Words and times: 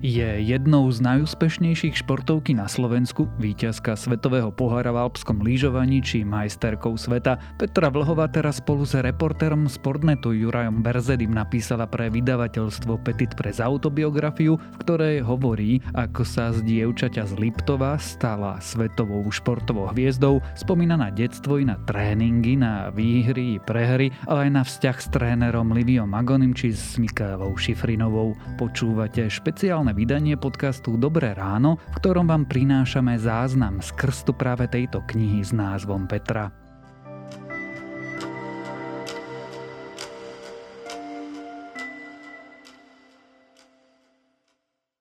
Je 0.00 0.24
jednou 0.24 0.88
z 0.88 1.04
najúspešnejších 1.04 2.00
športovky 2.00 2.56
na 2.56 2.64
Slovensku, 2.72 3.28
víťazka 3.36 3.92
Svetového 4.00 4.48
pohára 4.48 4.96
v 4.96 5.04
alpskom 5.04 5.44
lyžovaní 5.44 6.00
či 6.00 6.24
majsterkou 6.24 6.96
sveta. 6.96 7.36
Petra 7.60 7.92
Vlhová 7.92 8.24
teraz 8.32 8.64
spolu 8.64 8.88
s 8.88 8.96
reportérom 8.96 9.68
Sportnetu 9.68 10.32
Jurajom 10.32 10.80
Berzedim 10.80 11.36
napísala 11.36 11.84
pre 11.84 12.08
vydavateľstvo 12.08 12.96
Petit 13.04 13.28
pre 13.36 13.52
autobiografiu, 13.52 14.56
v 14.56 14.76
ktorej 14.80 15.16
hovorí, 15.20 15.84
ako 15.92 16.24
sa 16.24 16.48
z 16.48 16.64
dievčaťa 16.64 17.28
z 17.28 17.36
Liptova 17.36 18.00
stala 18.00 18.56
svetovou 18.56 19.28
športovou 19.28 19.92
hviezdou, 19.92 20.40
spomína 20.56 20.96
na 20.96 21.12
detstvo 21.12 21.60
i 21.60 21.68
na 21.68 21.76
tréningy, 21.84 22.56
na 22.56 22.88
výhry 22.88 23.60
i 23.60 23.62
prehry, 23.68 24.08
ale 24.24 24.48
aj 24.48 24.50
na 24.56 24.62
vzťah 24.64 24.96
s 24.96 25.12
trénerom 25.12 25.76
Liviom 25.76 26.08
Magonim 26.08 26.56
či 26.56 26.72
s 26.72 26.96
Mikaelou 26.96 27.52
Šifrinovou. 27.52 28.32
Počúvate 28.56 29.28
špeciálne 29.28 29.89
špeciálne 29.90 30.06
vydanie 30.06 30.36
podcastu 30.38 30.94
Dobré 30.94 31.34
ráno, 31.34 31.74
v 31.74 31.94
ktorom 31.98 32.30
vám 32.30 32.46
prinášame 32.46 33.18
záznam 33.18 33.82
z 33.82 33.90
krstu 33.98 34.30
práve 34.30 34.70
tejto 34.70 35.02
knihy 35.02 35.42
s 35.42 35.50
názvom 35.50 36.06
Petra. 36.06 36.54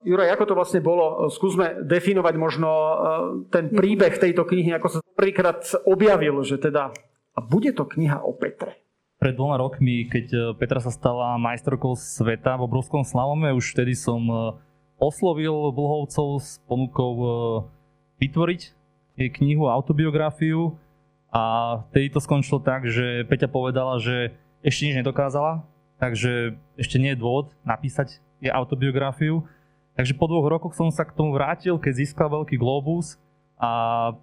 Juraj, 0.02 0.34
ako 0.34 0.46
to 0.50 0.58
vlastne 0.58 0.82
bolo? 0.82 1.30
Skúsme 1.30 1.86
definovať 1.86 2.36
možno 2.42 2.70
e, 2.74 2.94
ten 3.54 3.70
príbeh 3.70 4.18
tejto 4.18 4.42
knihy, 4.42 4.74
ako 4.74 4.88
sa 4.90 5.00
prvýkrát 5.14 5.62
objavil, 5.86 6.42
že 6.42 6.58
teda 6.58 6.90
a 7.38 7.40
bude 7.46 7.78
to 7.78 7.86
kniha 7.86 8.26
o 8.26 8.34
Petre. 8.34 8.82
Pred 9.22 9.38
dvoma 9.38 9.62
rokmi, 9.62 10.10
keď 10.10 10.26
e, 10.34 10.40
Petra 10.58 10.82
sa 10.82 10.90
stala 10.90 11.38
majsterkou 11.38 11.94
sveta 11.94 12.58
v 12.58 12.66
obrovskom 12.66 13.06
slalome, 13.06 13.54
už 13.54 13.78
vtedy 13.78 13.94
som 13.94 14.26
e, 14.26 14.69
oslovil 15.00 15.72
Blhovcov 15.72 16.44
s 16.44 16.60
ponukou 16.68 17.14
e, 17.16 17.28
vytvoriť 18.20 18.62
knihu, 19.28 19.68
autobiografiu 19.68 20.80
a 21.28 21.44
vtedy 21.92 22.08
to 22.16 22.24
skončilo 22.24 22.64
tak, 22.64 22.88
že 22.88 23.28
Peťa 23.28 23.52
povedala, 23.52 24.00
že 24.00 24.32
ešte 24.64 24.88
nič 24.88 24.96
nedokázala, 25.04 25.68
takže 26.00 26.56
ešte 26.80 26.96
nie 26.96 27.12
je 27.12 27.20
dôvod 27.20 27.52
napísať 27.68 28.24
jej 28.40 28.52
autobiografiu. 28.52 29.44
Takže 30.00 30.16
po 30.16 30.32
dvoch 30.32 30.48
rokoch 30.48 30.72
som 30.72 30.88
sa 30.88 31.04
k 31.04 31.12
tomu 31.12 31.36
vrátil, 31.36 31.76
keď 31.76 31.94
získal 32.00 32.32
veľký 32.32 32.56
globus 32.56 33.20
a 33.60 34.16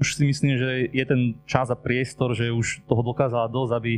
už 0.00 0.16
si 0.16 0.24
myslím, 0.24 0.56
že 0.56 0.88
je 0.88 1.04
ten 1.04 1.36
čas 1.44 1.68
a 1.68 1.76
priestor, 1.76 2.32
že 2.32 2.48
už 2.48 2.80
toho 2.88 3.04
dokázala 3.04 3.52
dosť, 3.52 3.72
aby 3.76 3.92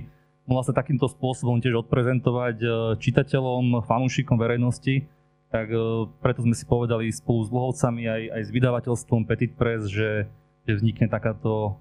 mohla 0.50 0.66
sa 0.66 0.74
takýmto 0.74 1.06
spôsobom 1.06 1.62
tiež 1.62 1.86
odprezentovať 1.86 2.56
e, 2.58 2.66
čitateľom, 2.98 3.86
fanúšikom 3.86 4.34
verejnosti 4.34 5.06
tak 5.52 5.68
uh, 5.68 6.08
preto 6.24 6.40
sme 6.40 6.56
si 6.56 6.64
povedali 6.64 7.12
spolu 7.12 7.44
s 7.44 7.52
Dlhovcami 7.52 8.08
aj, 8.08 8.22
aj 8.32 8.42
s 8.48 8.50
vydavateľstvom 8.56 9.28
Petit 9.28 9.52
Press, 9.52 9.84
že, 9.84 10.24
že 10.64 10.72
vznikne 10.80 11.12
takáto 11.12 11.76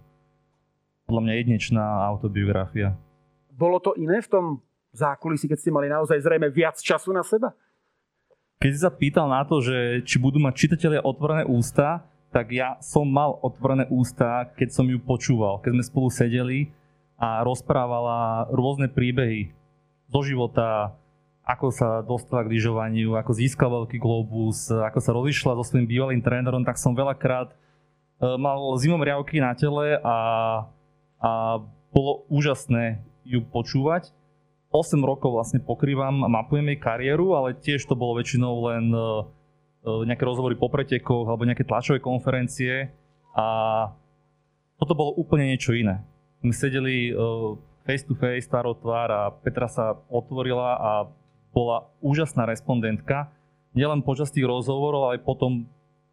podľa 1.08 1.22
mňa 1.23 1.33
jedinečná 1.39 1.86
autobiografia. 2.03 2.99
Bolo 3.55 3.80
to 3.80 3.95
iné 3.95 4.19
v 4.19 4.27
tom 4.27 4.45
zákulisí, 4.92 5.47
keď 5.47 5.58
ste 5.59 5.72
mali 5.72 5.88
naozaj 5.88 6.19
zrejme 6.19 6.52
viac 6.52 6.75
času 6.83 7.16
na 7.16 7.23
seba? 7.23 7.55
Keď 8.59 8.69
si 8.75 8.80
sa 8.83 8.92
pýtal 8.92 9.31
na 9.31 9.42
to, 9.47 9.64
že 9.64 10.03
či 10.03 10.19
budú 10.19 10.38
mať 10.38 10.53
čitatelia 10.53 11.02
otvorené 11.02 11.47
ústa, 11.47 12.03
tak 12.31 12.52
ja 12.52 12.80
som 12.80 13.08
mal 13.08 13.39
otvorené 13.44 13.88
ústa, 13.92 14.52
keď 14.55 14.69
som 14.72 14.86
ju 14.88 14.99
počúval, 14.99 15.59
keď 15.59 15.80
sme 15.80 15.83
spolu 15.88 16.08
sedeli 16.11 16.59
a 17.19 17.44
rozprávala 17.44 18.47
rôzne 18.52 18.88
príbehy 18.88 19.52
zo 20.11 20.22
života, 20.23 20.95
ako 21.42 21.73
sa 21.73 22.06
dostala 22.06 22.45
k 22.45 22.53
lyžovaniu, 22.53 23.17
ako 23.17 23.31
získal 23.34 23.70
veľký 23.73 23.97
globus, 23.97 24.70
ako 24.70 25.00
sa 25.02 25.11
rozišla 25.11 25.58
so 25.58 25.64
svojím 25.66 25.89
bývalým 25.89 26.22
trénerom, 26.22 26.61
tak 26.61 26.77
som 26.77 26.93
veľakrát 26.93 27.49
e, 27.52 27.55
mal 28.38 28.61
zimom 28.77 29.02
riavky 29.02 29.42
na 29.42 29.58
tele 29.58 29.98
a, 30.05 30.17
a 31.17 31.32
bolo 31.89 32.30
úžasné 32.30 33.02
ju 33.26 33.42
počúvať. 33.42 34.14
8 34.71 35.02
rokov 35.04 35.36
vlastne 35.36 35.60
pokrývam 35.60 36.23
a 36.23 36.32
mapujem 36.32 36.64
jej 36.71 36.80
kariéru, 36.80 37.36
ale 37.36 37.58
tiež 37.60 37.83
to 37.83 37.98
bolo 37.98 38.21
väčšinou 38.21 38.54
len 38.71 38.86
e, 38.93 38.99
e, 39.02 39.05
nejaké 40.05 40.21
rozhovory 40.21 40.54
po 40.54 40.70
pretekoch 40.70 41.26
alebo 41.26 41.49
nejaké 41.49 41.66
tlačové 41.66 41.98
konferencie 41.98 42.93
a 43.33 43.48
toto 44.77 44.93
bolo 44.93 45.17
úplne 45.17 45.49
niečo 45.49 45.73
iné. 45.73 46.05
My 46.42 46.54
sedeli 46.54 47.14
face 47.86 48.02
to 48.02 48.17
face, 48.17 48.49
tvár 48.49 49.10
a 49.14 49.30
Petra 49.30 49.70
sa 49.70 49.93
otvorila 50.10 50.73
a 50.73 50.92
bola 51.52 51.92
úžasná 52.00 52.48
respondentka, 52.48 53.32
nielen 53.76 54.04
počas 54.04 54.32
tých 54.32 54.48
rozhovorov, 54.48 55.12
ale 55.12 55.20
aj 55.20 55.28
potom 55.28 55.67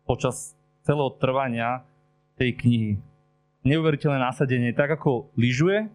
počas 0.06 0.58
celého 0.86 1.10
trvania 1.18 1.82
tej 2.38 2.54
knihy. 2.54 2.92
Neuveriteľné 3.66 4.18
nasadenie, 4.22 4.70
tak 4.74 4.94
ako 4.94 5.30
lyžuje, 5.34 5.90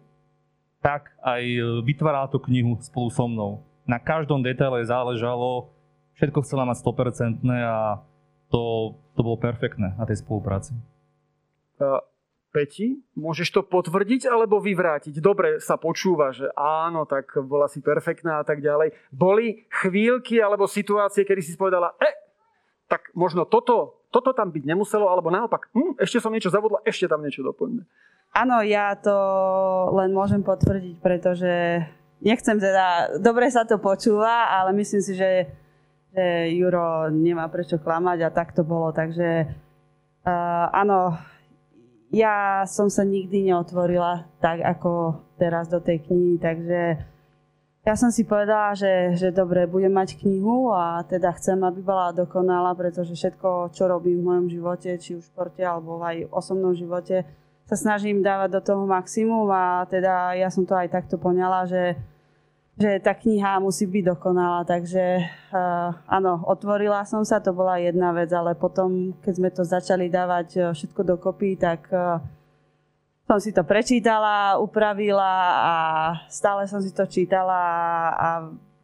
tak 0.84 1.16
aj 1.24 1.42
vytvárala 1.84 2.28
tú 2.28 2.36
knihu 2.44 2.76
spolu 2.84 3.08
so 3.08 3.24
mnou. 3.24 3.64
Na 3.88 3.96
každom 3.96 4.44
detaile 4.44 4.84
záležalo, 4.84 5.72
všetko 6.20 6.44
chcela 6.44 6.68
mať 6.68 6.84
100% 6.84 7.40
a 7.64 8.04
to, 8.52 8.94
to 9.16 9.20
bolo 9.24 9.40
perfektné 9.40 9.96
na 9.96 10.04
tej 10.04 10.20
spolupráci. 10.20 10.76
Peti, 12.54 13.02
môžeš 13.18 13.50
to 13.50 13.60
potvrdiť 13.66 14.30
alebo 14.30 14.62
vyvrátiť? 14.62 15.18
Dobre 15.18 15.58
sa 15.58 15.74
počúva, 15.74 16.30
že 16.30 16.46
áno, 16.54 17.02
tak 17.02 17.34
bola 17.42 17.66
si 17.66 17.82
perfektná 17.82 18.38
a 18.38 18.46
tak 18.46 18.62
ďalej. 18.62 18.94
Boli 19.10 19.66
chvíľky 19.82 20.38
alebo 20.38 20.70
situácie, 20.70 21.26
kedy 21.26 21.42
si 21.42 21.58
povedala, 21.58 21.98
e, 21.98 22.14
tak 22.86 23.10
možno 23.18 23.42
toto, 23.42 24.06
toto 24.14 24.30
tam 24.30 24.54
byť 24.54 24.62
nemuselo, 24.70 25.10
alebo 25.10 25.34
naopak, 25.34 25.66
hm, 25.74 25.98
ešte 25.98 26.22
som 26.22 26.30
niečo 26.30 26.54
zavodla, 26.54 26.78
ešte 26.86 27.10
tam 27.10 27.26
niečo 27.26 27.42
doplňme. 27.42 27.82
Áno, 28.38 28.62
ja 28.62 28.94
to 28.94 29.14
len 29.98 30.14
môžem 30.14 30.46
potvrdiť, 30.46 31.02
pretože 31.02 31.82
nechcem 32.22 32.62
teda, 32.62 33.18
dobre 33.18 33.50
sa 33.50 33.66
to 33.66 33.82
počúva, 33.82 34.54
ale 34.54 34.70
myslím 34.78 35.02
si, 35.02 35.18
že, 35.18 35.50
že 36.14 36.54
Juro 36.54 37.10
nemá 37.10 37.50
prečo 37.50 37.82
klamať 37.82 38.18
a 38.22 38.30
tak 38.30 38.54
to 38.54 38.62
bolo, 38.62 38.94
takže 38.94 39.50
uh, 40.22 40.66
áno, 40.70 41.18
ja 42.14 42.62
som 42.70 42.86
sa 42.86 43.02
nikdy 43.02 43.50
neotvorila 43.50 44.30
tak 44.38 44.62
ako 44.62 45.18
teraz 45.34 45.66
do 45.66 45.82
tej 45.82 46.06
knihy, 46.06 46.38
takže 46.38 46.80
ja 47.84 47.94
som 48.00 48.08
si 48.08 48.24
povedala, 48.24 48.72
že, 48.72 49.12
že 49.18 49.28
dobre, 49.34 49.68
budem 49.68 49.92
mať 49.92 50.16
knihu 50.22 50.72
a 50.72 51.04
teda 51.04 51.36
chcem, 51.36 51.60
aby 51.60 51.84
bola 51.84 52.16
dokonalá, 52.16 52.72
pretože 52.72 53.12
všetko, 53.12 53.76
čo 53.76 53.90
robím 53.90 54.24
v 54.24 54.26
mojom 54.30 54.46
živote, 54.48 54.96
či 54.96 55.18
už 55.18 55.26
v 55.26 55.30
športe 55.34 55.60
alebo 55.60 56.00
aj 56.00 56.24
v 56.24 56.32
osobnom 56.32 56.72
živote, 56.72 57.28
sa 57.68 57.76
snažím 57.76 58.24
dávať 58.24 58.56
do 58.56 58.60
toho 58.64 58.82
maximum 58.88 59.50
a 59.52 59.84
teda 59.90 60.32
ja 60.32 60.48
som 60.48 60.64
to 60.64 60.72
aj 60.72 60.88
takto 60.88 61.20
poňala, 61.20 61.68
že 61.68 61.98
že 62.74 62.98
tá 62.98 63.14
kniha 63.14 63.62
musí 63.62 63.86
byť 63.86 64.18
dokonalá, 64.18 64.66
takže 64.66 65.22
uh, 65.54 65.94
áno, 66.10 66.42
otvorila 66.42 67.06
som 67.06 67.22
sa, 67.22 67.38
to 67.38 67.54
bola 67.54 67.78
jedna 67.78 68.10
vec, 68.10 68.34
ale 68.34 68.58
potom, 68.58 69.14
keď 69.22 69.32
sme 69.38 69.50
to 69.54 69.62
začali 69.62 70.10
dávať 70.10 70.48
uh, 70.58 70.62
všetko 70.74 71.06
dokopy, 71.06 71.54
tak 71.54 71.86
uh, 71.94 72.18
som 73.30 73.38
si 73.38 73.54
to 73.54 73.62
prečítala, 73.62 74.58
upravila 74.58 75.34
a 75.54 75.74
stále 76.26 76.66
som 76.66 76.82
si 76.82 76.90
to 76.90 77.06
čítala 77.06 77.62
a 78.10 78.28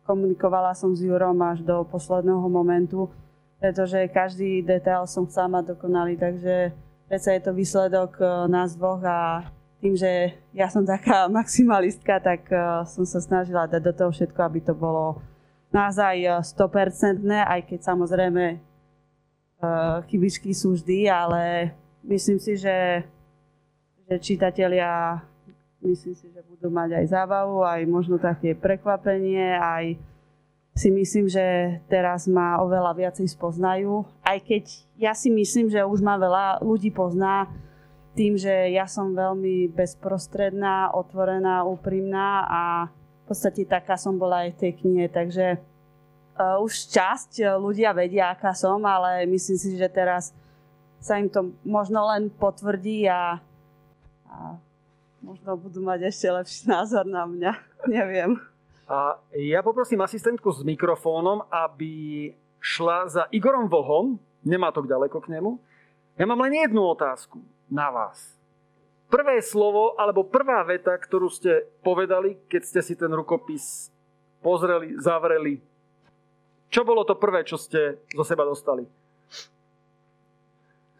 komunikovala 0.06 0.70
som 0.72 0.94
s 0.94 1.02
Jurom 1.02 1.36
až 1.42 1.66
do 1.66 1.82
posledného 1.82 2.46
momentu, 2.46 3.10
pretože 3.58 4.06
každý 4.14 4.62
detail 4.62 5.04
som 5.10 5.26
chcela 5.26 5.60
mať 5.60 5.74
dokonalý, 5.76 6.14
takže 6.14 6.72
predsa 7.10 7.36
je 7.36 7.42
to 7.42 7.52
výsledok 7.52 8.16
nás 8.48 8.72
dvoch 8.78 9.02
a 9.04 9.44
tým, 9.80 9.96
že 9.96 10.36
ja 10.52 10.68
som 10.68 10.84
taká 10.84 11.26
maximalistka, 11.40 12.20
tak 12.20 12.46
uh, 12.52 12.84
som 12.84 13.08
sa 13.08 13.18
snažila 13.18 13.66
dať 13.66 13.82
do 13.82 13.92
toho 13.96 14.10
všetko, 14.12 14.40
aby 14.44 14.60
to 14.60 14.76
bolo 14.76 15.18
naozaj 15.72 16.44
100%, 16.44 17.24
eh, 17.26 17.42
aj 17.42 17.60
keď 17.66 17.80
samozrejme 17.80 18.44
uh, 18.58 20.04
chybičky 20.06 20.52
sú 20.52 20.76
vždy, 20.76 21.08
ale 21.08 21.72
myslím 22.04 22.38
si, 22.38 22.58
že, 22.58 23.06
že 24.06 24.14
čitatelia 24.20 25.22
myslím 25.80 26.12
si, 26.12 26.28
že 26.28 26.44
budú 26.44 26.68
mať 26.68 27.00
aj 27.00 27.06
zábavu, 27.08 27.64
aj 27.64 27.80
možno 27.88 28.20
také 28.20 28.52
prekvapenie, 28.52 29.56
aj 29.56 29.96
si 30.76 30.88
myslím, 30.92 31.26
že 31.26 31.76
teraz 31.90 32.28
ma 32.30 32.60
oveľa 32.62 32.94
viacej 32.94 33.26
spoznajú. 33.32 34.04
Aj 34.22 34.38
keď 34.38 34.64
ja 34.96 35.12
si 35.16 35.32
myslím, 35.32 35.72
že 35.72 35.82
už 35.82 36.00
ma 36.04 36.20
veľa 36.20 36.62
ľudí 36.62 36.92
pozná, 36.92 37.48
tým, 38.14 38.34
že 38.34 38.74
ja 38.74 38.90
som 38.90 39.14
veľmi 39.14 39.70
bezprostredná, 39.70 40.90
otvorená, 40.90 41.62
úprimná 41.62 42.46
a 42.46 42.62
v 42.90 43.24
podstate 43.30 43.62
taká 43.62 43.94
som 43.94 44.18
bola 44.18 44.46
aj 44.46 44.58
v 44.58 44.60
tej 44.66 44.72
knihe, 44.82 45.06
takže 45.06 45.46
uh, 45.56 46.58
už 46.58 46.90
časť 46.90 47.46
ľudia 47.62 47.94
vedia, 47.94 48.34
aká 48.34 48.50
som, 48.50 48.82
ale 48.82 49.22
myslím 49.30 49.58
si, 49.58 49.78
že 49.78 49.86
teraz 49.86 50.34
sa 50.98 51.22
im 51.22 51.30
to 51.30 51.54
možno 51.62 52.02
len 52.10 52.28
potvrdí 52.34 53.06
a, 53.06 53.38
a 54.26 54.36
možno 55.22 55.54
budú 55.54 55.80
mať 55.86 56.10
ešte 56.10 56.26
lepší 56.28 56.62
názor 56.66 57.06
na 57.06 57.24
mňa. 57.24 57.52
Neviem. 57.94 58.36
A 58.90 59.22
ja 59.38 59.62
poprosím 59.62 60.02
asistentku 60.02 60.50
s 60.50 60.66
mikrofónom, 60.66 61.46
aby 61.46 62.34
šla 62.58 63.06
za 63.06 63.22
Igorom 63.30 63.70
Vlhom, 63.70 64.18
nemá 64.42 64.74
to 64.74 64.82
ďaleko 64.82 65.22
k 65.22 65.38
nemu. 65.38 65.62
Ja 66.18 66.26
mám 66.26 66.42
len 66.42 66.58
jednu 66.58 66.82
otázku 66.90 67.38
na 67.70 67.88
vás. 67.88 68.36
Prvé 69.10 69.42
slovo 69.42 69.98
alebo 69.98 70.26
prvá 70.26 70.62
veta, 70.62 70.94
ktorú 70.94 71.26
ste 71.30 71.66
povedali, 71.82 72.38
keď 72.46 72.62
ste 72.62 72.80
si 72.82 72.94
ten 72.94 73.10
rukopis 73.10 73.90
pozreli, 74.38 74.94
zavreli. 74.98 75.58
Čo 76.70 76.86
bolo 76.86 77.02
to 77.02 77.18
prvé, 77.18 77.42
čo 77.42 77.58
ste 77.58 77.98
zo 78.14 78.22
seba 78.22 78.46
dostali? 78.46 78.86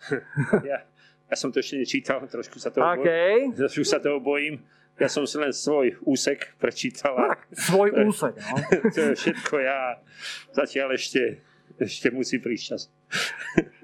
Ja, 0.66 0.82
ja 1.30 1.36
som 1.36 1.52
to 1.54 1.62
ešte 1.62 1.78
nečítal, 1.78 2.18
trošku 2.26 2.58
sa 2.58 2.74
toho, 2.74 2.82
okay. 2.82 3.46
bojím, 3.46 3.54
trošku 3.54 3.84
sa 3.86 4.02
toho 4.02 4.18
bojím. 4.18 4.58
Ja 4.98 5.06
som 5.06 5.22
si 5.24 5.38
len 5.38 5.54
svoj 5.54 5.96
úsek 6.02 6.56
prečítal. 6.58 7.14
A... 7.14 7.38
Svoj 7.54 7.94
úsek, 8.08 8.34
no. 8.34 8.56
to 8.96 9.00
je 9.00 9.14
všetko, 9.14 9.54
ja 9.62 10.02
zatiaľ 10.50 10.98
ešte, 10.98 11.40
ešte 11.78 12.10
musí 12.10 12.42
prísť 12.42 12.64
čas. 12.74 12.82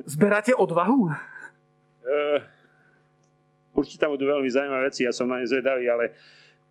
Zberáte 0.09 0.53
odvahu? 0.57 1.15
Uh, 2.03 2.43
určite 3.77 4.03
tam 4.03 4.17
budú 4.17 4.27
veľmi 4.27 4.49
zaujímavé 4.49 4.89
veci, 4.89 5.05
ja 5.05 5.13
som 5.13 5.29
na 5.29 5.39
ne 5.39 5.47
zvedavý, 5.47 5.87
ale 5.87 6.17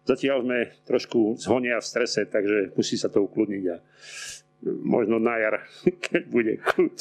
zatiaľ 0.04 0.42
sme 0.42 0.60
trošku 0.84 1.38
zhonia 1.38 1.78
v 1.78 1.86
strese, 1.86 2.26
takže 2.26 2.74
musí 2.74 2.98
sa 2.98 3.08
to 3.08 3.24
ukludniť 3.24 3.64
a 3.70 3.78
možno 4.66 5.22
na 5.22 5.38
jar, 5.38 5.56
keď 6.10 6.22
bude 6.28 6.54
kľud. 6.60 6.96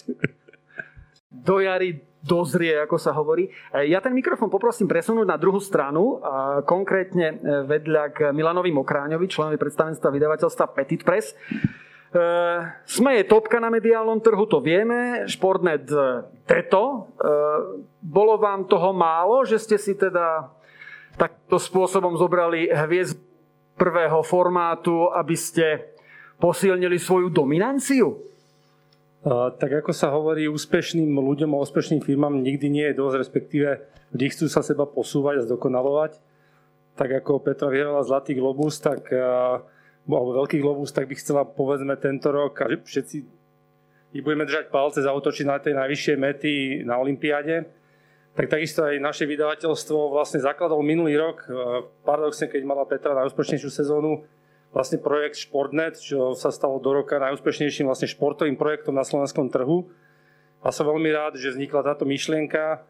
Do 1.35 1.59
jary 1.59 1.99
dozrie, 2.25 2.73
ako 2.81 2.97
sa 2.97 3.13
hovorí. 3.13 3.51
E, 3.75 3.91
ja 3.93 4.01
ten 4.01 4.17
mikrofón 4.17 4.49
poprosím 4.49 4.89
presunúť 4.89 5.29
na 5.29 5.37
druhú 5.37 5.61
stranu, 5.61 6.25
a 6.25 6.65
konkrétne 6.65 7.27
e, 7.29 7.37
vedľa 7.69 8.05
k 8.17 8.19
Milanovi 8.33 8.73
Mokráňovi, 8.73 9.29
členovi 9.29 9.61
predstavenstva 9.61 10.09
vydavateľstva 10.09 10.73
Petit 10.73 11.05
Press. 11.05 11.37
E, 12.15 12.23
sme 12.87 13.19
je 13.19 13.27
topka 13.27 13.59
na 13.59 13.75
mediálnom 13.75 14.23
trhu, 14.23 14.47
to 14.47 14.63
vieme. 14.63 15.27
Športnet 15.27 15.91
teto. 16.47 17.11
Bolo 17.99 18.39
vám 18.39 18.71
toho 18.71 18.95
málo, 18.95 19.43
že 19.43 19.59
ste 19.59 19.75
si 19.81 19.99
teda 19.99 20.47
takto 21.19 21.59
spôsobom 21.59 22.15
zobrali 22.15 22.71
hviezd 22.71 23.19
prvého 23.75 24.23
formátu, 24.23 25.11
aby 25.11 25.35
ste 25.35 25.99
posilnili 26.39 26.99
svoju 26.99 27.31
dominanciu? 27.35 28.35
tak 29.57 29.81
ako 29.81 29.97
sa 29.97 30.13
hovorí, 30.13 30.45
úspešným 30.53 31.09
ľuďom 31.09 31.57
a 31.57 31.63
úspešným 31.65 32.05
firmám 32.05 32.45
nikdy 32.45 32.69
nie 32.69 32.87
je 32.93 32.99
dosť, 33.01 33.17
respektíve 33.17 33.69
vždy 34.13 34.27
chcú 34.29 34.47
sa 34.53 34.61
seba 34.61 34.85
posúvať 34.85 35.41
a 35.41 35.45
zdokonalovať. 35.49 36.21
Tak 36.95 37.25
ako 37.25 37.41
Petra 37.41 37.73
vyhrala 37.73 38.05
Zlatý 38.05 38.37
globus, 38.37 38.85
tak, 38.85 39.09
alebo 40.05 40.37
Veľký 40.45 40.61
globus, 40.61 40.93
tak 40.93 41.09
by 41.09 41.15
chcela 41.17 41.49
povedzme 41.49 41.97
tento 41.97 42.29
rok 42.29 42.61
a 42.61 42.69
všetci 42.69 43.45
ich 44.15 44.23
budeme 44.23 44.47
držať 44.47 44.71
palce, 44.71 45.03
zautočiť 45.03 45.47
na 45.49 45.59
tej 45.59 45.75
najvyššie 45.75 46.15
mety 46.15 46.53
na 46.87 47.03
Olympiáde. 47.03 47.67
Tak 48.39 48.47
takisto 48.47 48.87
aj 48.87 49.03
naše 49.03 49.27
vydavateľstvo 49.27 50.15
vlastne 50.15 50.39
zakladalo 50.39 50.83
minulý 50.87 51.19
rok, 51.19 51.43
paradoxne, 52.07 52.47
keď 52.47 52.63
mala 52.63 52.87
Petra 52.87 53.15
najúspešnejšiu 53.15 53.71
sezónu, 53.71 54.23
vlastne 54.71 55.03
projekt 55.03 55.39
Športnet, 55.39 55.99
čo 55.99 56.35
sa 56.35 56.55
stalo 56.55 56.79
do 56.79 56.95
roka 56.95 57.19
najúspešnejším 57.19 57.91
vlastne 57.91 58.11
športovým 58.11 58.59
projektom 58.59 58.95
na 58.95 59.07
slovenskom 59.07 59.51
trhu. 59.51 59.87
A 60.63 60.71
som 60.71 60.87
veľmi 60.87 61.11
rád, 61.15 61.39
že 61.39 61.55
vznikla 61.55 61.87
táto 61.87 62.07
myšlienka 62.07 62.83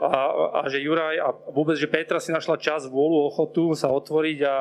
a, 0.00 0.20
a 0.52 0.60
že 0.68 0.84
Juraj 0.84 1.16
a 1.20 1.28
vôbec, 1.52 1.76
že 1.76 1.88
Petra 1.88 2.20
si 2.20 2.32
našla 2.32 2.56
čas, 2.60 2.88
vôľu, 2.88 3.28
ochotu 3.28 3.72
sa 3.76 3.92
otvoriť 3.92 4.38
a 4.44 4.54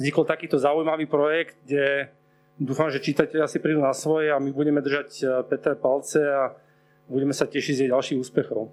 vznikol 0.00 0.24
takýto 0.24 0.56
zaujímavý 0.56 1.04
projekt, 1.04 1.60
kde 1.68 2.08
dúfam, 2.56 2.88
že 2.88 3.04
čitatelia 3.04 3.44
si 3.44 3.60
prídu 3.60 3.84
na 3.84 3.92
svoje 3.92 4.32
a 4.32 4.40
my 4.40 4.48
budeme 4.48 4.80
držať 4.80 5.08
eh, 5.20 5.26
Petre 5.44 5.76
palce 5.76 6.24
a 6.24 6.56
budeme 7.04 7.36
sa 7.36 7.44
tešiť 7.44 7.74
z 7.76 7.80
jej 7.84 7.90
ďalších 7.92 8.20
úspechov. 8.24 8.72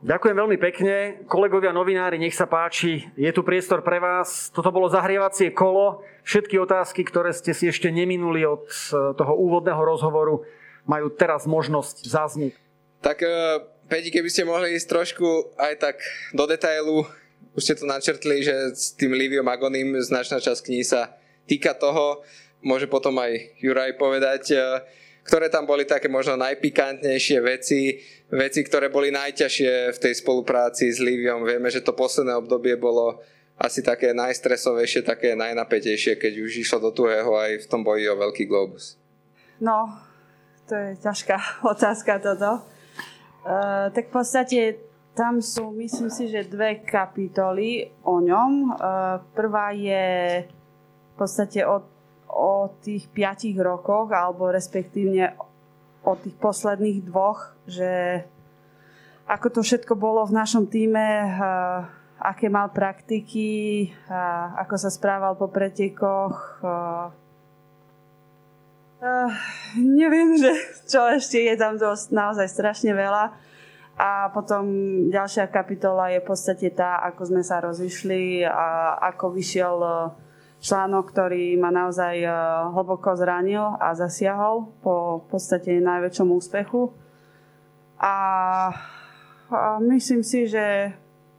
Ďakujem 0.00 0.32
veľmi 0.32 0.56
pekne. 0.56 0.94
Kolegovia 1.28 1.76
novinári, 1.76 2.16
nech 2.16 2.32
sa 2.32 2.48
páči, 2.48 3.04
je 3.20 3.28
tu 3.36 3.44
priestor 3.44 3.84
pre 3.84 4.00
vás. 4.00 4.48
Toto 4.48 4.72
bolo 4.72 4.88
zahrievacie 4.88 5.52
kolo. 5.52 6.00
Všetky 6.24 6.56
otázky, 6.56 7.04
ktoré 7.04 7.36
ste 7.36 7.52
si 7.52 7.68
ešte 7.68 7.92
neminuli 7.92 8.48
od 8.48 8.64
e, 8.64 9.12
toho 9.12 9.36
úvodného 9.36 9.76
rozhovoru, 9.76 10.40
majú 10.88 11.12
teraz 11.12 11.44
možnosť 11.44 12.08
zazniť. 12.08 12.52
Tak, 13.04 13.20
e, 13.20 13.28
Peti, 13.92 14.08
keby 14.08 14.32
ste 14.32 14.48
mohli 14.48 14.72
ísť 14.72 14.88
trošku 14.88 15.52
aj 15.60 15.84
tak 15.84 16.00
do 16.32 16.48
detailu, 16.48 17.04
už 17.54 17.62
ste 17.62 17.74
to 17.78 17.86
načrtli, 17.86 18.46
že 18.46 18.72
s 18.72 18.94
tým 18.94 19.12
Liviom 19.12 19.46
Agonim 19.46 19.98
značná 19.98 20.38
časť 20.38 20.60
knihy 20.64 20.84
sa 20.86 21.18
týka 21.50 21.74
toho, 21.74 22.22
môže 22.62 22.86
potom 22.86 23.18
aj 23.18 23.58
Juraj 23.58 23.98
povedať, 23.98 24.54
e, 24.54 24.58
ktoré 25.26 25.50
tam 25.50 25.66
boli 25.66 25.84
také 25.84 26.06
možno 26.06 26.38
najpikantnejšie 26.38 27.38
veci, 27.42 27.98
veci, 28.30 28.60
ktoré 28.62 28.88
boli 28.88 29.10
najťažšie 29.10 29.94
v 29.94 29.98
tej 29.98 30.14
spolupráci 30.22 30.88
s 30.88 31.02
Liviom. 31.02 31.42
Vieme, 31.42 31.68
že 31.68 31.82
to 31.82 31.92
posledné 31.92 32.38
obdobie 32.38 32.78
bolo 32.78 33.18
asi 33.60 33.84
také 33.84 34.16
najstresovejšie, 34.16 35.04
také 35.04 35.36
najnapätejšie, 35.36 36.16
keď 36.16 36.32
už 36.40 36.64
išlo 36.64 36.78
do 36.80 36.90
tuhého 36.96 37.36
aj 37.36 37.60
v 37.62 37.66
tom 37.68 37.84
boji 37.84 38.08
o 38.08 38.16
Veľký 38.16 38.48
globus. 38.48 38.96
No, 39.60 40.00
to 40.64 40.72
je 40.72 40.96
ťažká 40.96 41.36
otázka 41.76 42.24
toto. 42.24 42.64
Uh, 43.40 43.88
tak 43.92 44.08
v 44.08 44.12
podstate 44.12 44.58
tam 45.14 45.42
sú, 45.42 45.74
myslím 45.76 46.08
si, 46.08 46.30
že 46.30 46.48
dve 46.48 46.80
kapitoly 46.80 47.90
o 48.06 48.22
ňom. 48.22 48.52
Uh, 48.70 49.22
prvá 49.34 49.74
je 49.74 50.06
v 50.46 51.14
podstate 51.18 51.66
o, 51.66 51.82
o 52.30 52.72
tých 52.80 53.10
piatich 53.12 53.58
rokoch, 53.58 54.08
alebo 54.14 54.48
respektívne 54.48 55.36
o 56.00 56.16
tých 56.16 56.32
posledných 56.40 57.04
dvoch, 57.04 57.52
že 57.68 58.24
ako 59.28 59.46
to 59.52 59.60
všetko 59.62 59.94
bolo 59.94 60.26
v 60.26 60.34
našom 60.34 60.66
týme, 60.66 61.28
aké 62.18 62.50
mal 62.50 62.72
praktiky, 62.74 63.86
ako 64.58 64.74
sa 64.74 64.90
správal 64.90 65.38
po 65.38 65.46
pretekoch. 65.46 66.64
Neviem, 69.78 70.34
že 70.34 70.50
čo 70.90 71.06
ešte 71.06 71.46
je 71.46 71.54
tam 71.54 71.78
dosť, 71.78 72.10
naozaj 72.10 72.48
strašne 72.50 72.90
veľa. 72.90 73.30
A 74.00 74.32
potom 74.32 74.64
ďalšia 75.12 75.52
kapitola 75.52 76.08
je 76.08 76.24
v 76.24 76.28
podstate 76.32 76.72
tá, 76.72 77.04
ako 77.04 77.28
sme 77.28 77.42
sa 77.44 77.60
rozišli 77.60 78.48
a 78.48 78.96
ako 79.12 79.36
vyšiel 79.36 79.76
článok, 80.60 81.12
ktorý 81.12 81.56
ma 81.56 81.72
naozaj 81.72 82.16
eh, 82.20 82.32
hlboko 82.72 83.16
zranil 83.16 83.76
a 83.80 83.96
zasiahol 83.96 84.68
po 84.84 85.24
v 85.24 85.36
podstate 85.36 85.80
najväčšom 85.80 86.28
úspechu. 86.32 86.92
A, 88.00 88.14
a 89.52 89.76
myslím 89.84 90.24
si, 90.24 90.48
že 90.48 90.96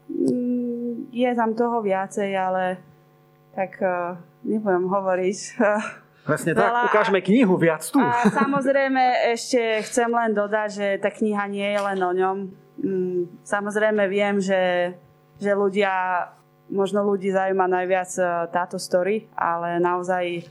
mm, 0.10 1.10
je 1.10 1.32
tam 1.34 1.58
toho 1.58 1.82
viacej, 1.82 2.30
ale 2.38 2.78
tak 3.58 3.82
uh, 3.82 4.16
nebudem 4.46 4.86
hovoriť. 4.86 5.38
Presne 6.22 6.54
tak, 6.54 6.94
ukážeme 6.94 7.20
knihu 7.26 7.58
viac 7.58 7.82
tu. 7.82 7.98
A 7.98 8.30
samozrejme 8.30 9.34
ešte 9.34 9.82
chcem 9.90 10.10
len 10.10 10.38
dodať, 10.38 10.70
že 10.70 10.88
tá 11.02 11.10
kniha 11.10 11.50
nie 11.50 11.66
je 11.66 11.80
len 11.82 12.00
o 12.00 12.12
ňom. 12.14 12.38
Mm, 12.82 13.22
samozrejme 13.42 14.06
viem, 14.06 14.38
že, 14.38 14.94
že 15.42 15.52
ľudia 15.58 15.90
možno 16.72 17.04
ľudí 17.04 17.34
zaujíma 17.34 17.68
najviac 17.68 18.12
e, 18.16 18.24
táto 18.54 18.80
story, 18.80 19.28
ale 19.36 19.78
naozaj 19.84 20.48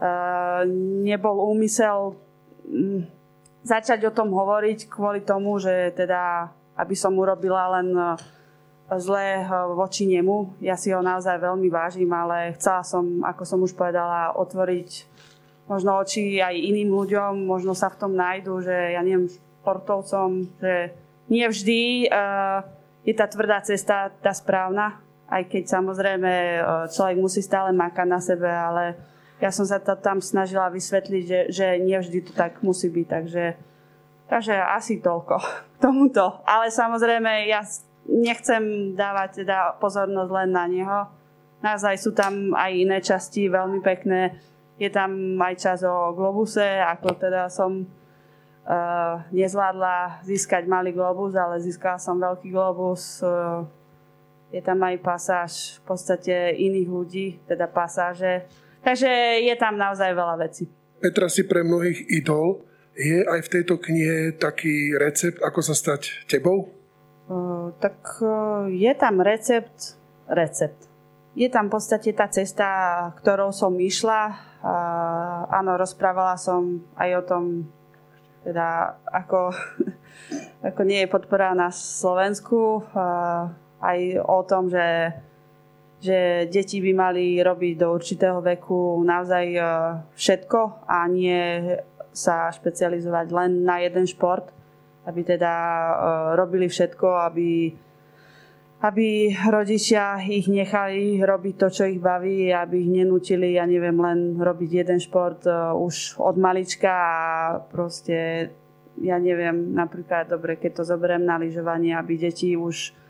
uh, 0.00 0.64
nebol 1.04 1.52
úmysel 1.52 2.16
um, 2.64 3.04
začať 3.60 4.08
o 4.08 4.14
tom 4.16 4.32
hovoriť 4.32 4.88
kvôli 4.88 5.20
tomu, 5.20 5.60
že 5.60 5.92
teda, 5.92 6.48
aby 6.80 6.96
som 6.96 7.12
urobila 7.12 7.76
len 7.76 7.92
uh, 7.92 8.16
zlé 8.98 9.46
uh, 9.46 9.70
voči 9.76 10.08
nemu. 10.08 10.58
Ja 10.58 10.74
si 10.74 10.90
ho 10.90 11.04
naozaj 11.04 11.38
veľmi 11.38 11.70
vážim, 11.70 12.10
ale 12.10 12.56
chcela 12.58 12.82
som, 12.82 13.22
ako 13.22 13.42
som 13.46 13.60
už 13.62 13.76
povedala, 13.78 14.34
otvoriť 14.34 15.06
možno 15.70 16.02
oči 16.02 16.42
aj 16.42 16.56
iným 16.56 16.90
ľuďom, 16.90 17.46
možno 17.46 17.78
sa 17.78 17.86
v 17.92 18.00
tom 18.02 18.12
nájdu, 18.18 18.58
že 18.66 18.74
ja 18.74 19.04
neviem, 19.06 19.30
športovcom, 19.30 20.50
že 20.58 20.96
nie 21.30 21.46
vždy 21.46 22.10
uh, 22.10 22.66
je 23.06 23.14
tá 23.14 23.26
tvrdá 23.30 23.62
cesta 23.62 24.10
tá 24.20 24.32
správna, 24.34 25.00
aj 25.30 25.46
keď 25.48 25.64
samozrejme 25.70 26.30
e, 26.30 26.60
človek 26.90 27.16
musí 27.16 27.40
stále 27.40 27.72
makať 27.72 28.06
na 28.06 28.20
sebe, 28.20 28.50
ale 28.50 28.98
ja 29.40 29.48
som 29.48 29.64
sa 29.64 29.80
to 29.80 29.96
tam 29.96 30.20
snažila 30.20 30.68
vysvetliť, 30.68 31.24
že, 31.24 31.40
že 31.48 31.66
nie 31.80 31.96
vždy 31.96 32.28
to 32.28 32.32
tak 32.36 32.60
musí 32.60 32.92
byť, 32.92 33.06
takže, 33.08 33.44
takže 34.28 34.54
asi 34.58 35.00
toľko 35.00 35.40
k 35.40 35.76
tomuto. 35.80 36.44
Ale 36.44 36.68
samozrejme 36.68 37.48
ja 37.48 37.64
nechcem 38.10 38.92
dávať 38.98 39.46
teda 39.46 39.78
pozornosť 39.78 40.30
len 40.34 40.50
na 40.50 40.64
neho. 40.66 41.00
Naozaj 41.62 41.94
sú 42.00 42.10
tam 42.10 42.52
aj 42.58 42.72
iné 42.74 42.98
časti 42.98 43.46
veľmi 43.46 43.78
pekné. 43.80 44.34
Je 44.80 44.90
tam 44.90 45.36
aj 45.38 45.54
čas 45.60 45.78
o 45.86 46.10
globuse, 46.16 46.64
ako 46.80 47.14
teda 47.20 47.52
som 47.52 47.84
uh, 47.84 49.20
nezvládla 49.30 50.24
získať 50.24 50.64
malý 50.64 50.96
globus, 50.96 51.36
ale 51.36 51.60
získala 51.60 52.00
som 52.00 52.16
veľký 52.16 52.48
globus. 52.48 53.20
Uh, 53.20 53.68
je 54.50 54.58
tam 54.64 54.80
aj 54.82 54.96
pasáž 55.04 55.52
v 55.78 55.82
podstate 55.86 56.34
iných 56.58 56.88
ľudí, 56.88 57.26
teda 57.46 57.70
pasáže. 57.70 58.48
Takže 58.80 59.44
je 59.44 59.54
tam 59.60 59.76
naozaj 59.76 60.10
veľa 60.16 60.36
vecí. 60.40 60.66
Petra 60.98 61.28
si 61.28 61.44
pre 61.44 61.60
mnohých 61.60 62.08
idol. 62.10 62.64
Je 62.96 63.22
aj 63.22 63.46
v 63.46 63.52
tejto 63.52 63.78
knihe 63.78 64.34
taký 64.34 64.96
recept, 64.96 65.38
ako 65.44 65.60
sa 65.60 65.76
stať 65.76 66.26
tebou? 66.26 66.79
Uh, 67.30 67.70
tak 67.78 67.94
uh, 68.26 68.66
je 68.66 68.90
tam 68.98 69.22
recept, 69.22 69.94
recept. 70.26 70.90
Je 71.38 71.46
tam 71.46 71.70
v 71.70 71.78
podstate 71.78 72.10
tá 72.10 72.26
cesta, 72.26 72.66
ktorou 73.22 73.54
som 73.54 73.70
išla. 73.78 74.34
Uh, 74.58 75.46
áno, 75.46 75.78
rozprávala 75.78 76.34
som 76.34 76.82
aj 76.98 77.10
o 77.14 77.22
tom, 77.22 77.44
teda 78.42 78.98
ako, 79.14 79.54
ako 80.74 80.80
nie 80.82 81.06
je 81.06 81.12
podpora 81.14 81.54
na 81.54 81.70
Slovensku, 81.70 82.82
uh, 82.82 83.46
aj 83.78 83.98
o 84.26 84.42
tom, 84.42 84.66
že 84.66 85.14
že 86.00 86.48
deti 86.48 86.80
by 86.80 86.92
mali 86.96 87.36
robiť 87.44 87.74
do 87.76 87.92
určitého 87.92 88.40
veku 88.40 89.04
naozaj 89.04 89.46
e, 89.52 89.60
všetko 90.16 90.88
a 90.88 91.04
nie 91.12 91.76
sa 92.10 92.48
špecializovať 92.48 93.26
len 93.30 93.68
na 93.68 93.84
jeden 93.84 94.08
šport, 94.08 94.48
aby 95.06 95.20
teda 95.24 95.52
e, 95.52 95.92
robili 96.36 96.68
všetko, 96.68 97.08
aby, 97.32 97.72
aby 98.84 99.06
rodičia 99.48 100.20
ich 100.24 100.48
nechali 100.50 101.20
robiť 101.20 101.54
to, 101.56 101.68
čo 101.72 101.84
ich 101.88 102.00
baví, 102.00 102.52
aby 102.52 102.84
ich 102.84 102.90
nenútili, 102.90 103.56
ja 103.56 103.64
neviem, 103.64 103.96
len 103.96 104.36
robiť 104.36 104.70
jeden 104.84 104.98
šport 105.00 105.44
e, 105.44 105.52
už 105.76 106.20
od 106.20 106.36
malička 106.36 106.92
a 106.92 107.16
proste, 107.64 108.50
ja 109.00 109.16
neviem, 109.16 109.72
napríklad, 109.72 110.28
dobre, 110.28 110.60
keď 110.60 110.80
to 110.80 110.82
zoberiem 110.84 111.24
na 111.24 111.40
lyžovanie, 111.40 111.96
aby 111.96 112.20
deti 112.20 112.56
už 112.56 113.00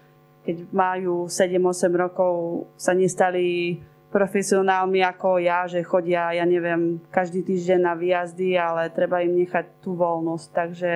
keď 0.40 0.73
majú 0.73 1.28
7-8 1.28 1.92
rokov, 1.92 2.64
sa 2.80 2.97
nestali 2.97 3.76
profesionálmi 4.11 5.04
ako 5.06 5.38
ja, 5.38 5.68
že 5.70 5.87
chodia, 5.87 6.35
ja 6.35 6.42
neviem, 6.42 6.99
každý 7.12 7.47
týždeň 7.47 7.80
na 7.85 7.94
výjazdy, 7.94 8.59
ale 8.59 8.90
treba 8.90 9.23
im 9.23 9.38
nechať 9.38 9.85
tú 9.85 9.94
voľnosť. 9.94 10.47
Takže 10.50 10.90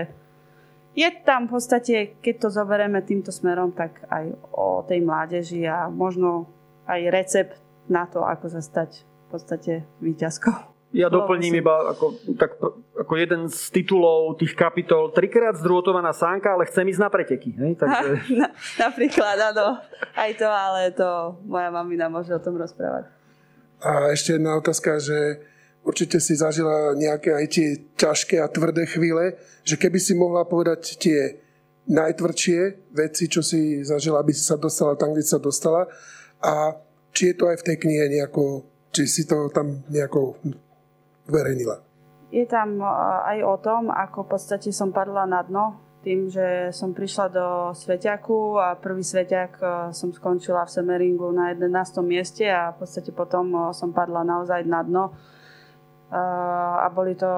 je 0.94 1.08
tam 1.26 1.50
v 1.50 1.58
podstate, 1.58 1.94
keď 2.22 2.34
to 2.46 2.48
zoberieme 2.54 3.02
týmto 3.02 3.34
smerom, 3.34 3.74
tak 3.74 4.06
aj 4.06 4.30
o 4.54 4.86
tej 4.86 5.02
mládeži 5.02 5.66
a 5.66 5.90
možno 5.90 6.46
aj 6.86 7.00
recept 7.10 7.54
na 7.90 8.06
to, 8.06 8.22
ako 8.22 8.46
sa 8.46 8.62
stať 8.62 9.02
v 9.02 9.26
podstate 9.34 9.72
výťazkou. 9.98 10.74
Ja 10.94 11.10
doplním 11.10 11.58
iba 11.58 11.90
ako, 11.90 12.22
tak, 12.38 12.54
ako 12.94 13.12
jeden 13.18 13.50
z 13.50 13.58
titulov 13.74 14.38
tých 14.38 14.54
kapitol 14.54 15.10
trikrát 15.10 15.58
zdrôtovaná 15.58 16.14
sánka, 16.14 16.54
ale 16.54 16.70
chcem 16.70 16.86
ísť 16.86 17.02
na 17.02 17.10
preteky. 17.10 17.50
Hej? 17.50 17.72
Takže... 17.82 18.10
Na, 18.38 18.54
napríklad, 18.78 19.36
áno. 19.50 19.82
Aj 20.14 20.30
to, 20.38 20.46
ale 20.46 20.94
to 20.94 21.34
moja 21.50 21.74
mamina 21.74 22.06
môže 22.06 22.30
o 22.30 22.38
tom 22.38 22.54
rozprávať. 22.54 23.10
A 23.82 24.14
ešte 24.14 24.38
jedna 24.38 24.54
otázka, 24.54 25.02
že 25.02 25.42
určite 25.84 26.18
si 26.18 26.34
zažila 26.34 26.96
nejaké 26.96 27.30
aj 27.30 27.46
tie 27.52 27.68
ťažké 27.94 28.40
a 28.40 28.50
tvrdé 28.50 28.88
chvíle, 28.88 29.36
že 29.62 29.76
keby 29.76 30.00
si 30.00 30.16
mohla 30.16 30.48
povedať 30.48 30.96
tie 30.98 31.44
najtvrdšie 31.84 32.90
veci, 32.96 33.24
čo 33.28 33.44
si 33.44 33.84
zažila, 33.84 34.24
aby 34.24 34.32
si 34.32 34.40
sa 34.40 34.56
dostala 34.56 34.96
tam, 34.96 35.12
kde 35.12 35.24
sa 35.24 35.36
dostala 35.36 35.84
a 36.40 36.80
či 37.12 37.30
je 37.30 37.34
to 37.36 37.46
aj 37.46 37.60
v 37.60 37.66
tej 37.72 37.76
knihe 37.84 38.04
nejako, 38.10 38.64
či 38.90 39.04
si 39.06 39.22
to 39.28 39.52
tam 39.52 39.84
nejako 39.92 40.40
uverejnila? 41.28 41.78
Je 42.34 42.42
tam 42.50 42.82
e, 42.82 42.88
aj 43.30 43.38
o 43.46 43.56
tom, 43.62 43.94
ako 43.94 44.26
v 44.26 44.28
podstate 44.34 44.68
som 44.74 44.90
padla 44.90 45.22
na 45.28 45.44
dno, 45.46 45.78
tým, 46.02 46.28
že 46.28 46.74
som 46.74 46.92
prišla 46.92 47.26
do 47.32 47.46
Sveťaku 47.72 48.60
a 48.60 48.74
prvý 48.74 49.06
Sveťak 49.06 49.52
e, 49.56 49.64
som 49.94 50.10
skončila 50.10 50.66
v 50.66 50.74
Semeringu 50.74 51.30
na 51.30 51.54
11. 51.54 51.70
mieste 52.02 52.44
a 52.50 52.74
v 52.74 52.82
podstate 52.82 53.14
potom 53.14 53.54
e, 53.54 53.58
som 53.70 53.94
padla 53.94 54.26
naozaj 54.26 54.66
na 54.66 54.82
dno. 54.82 55.14
A 56.14 56.86
boli 56.94 57.18
to 57.18 57.30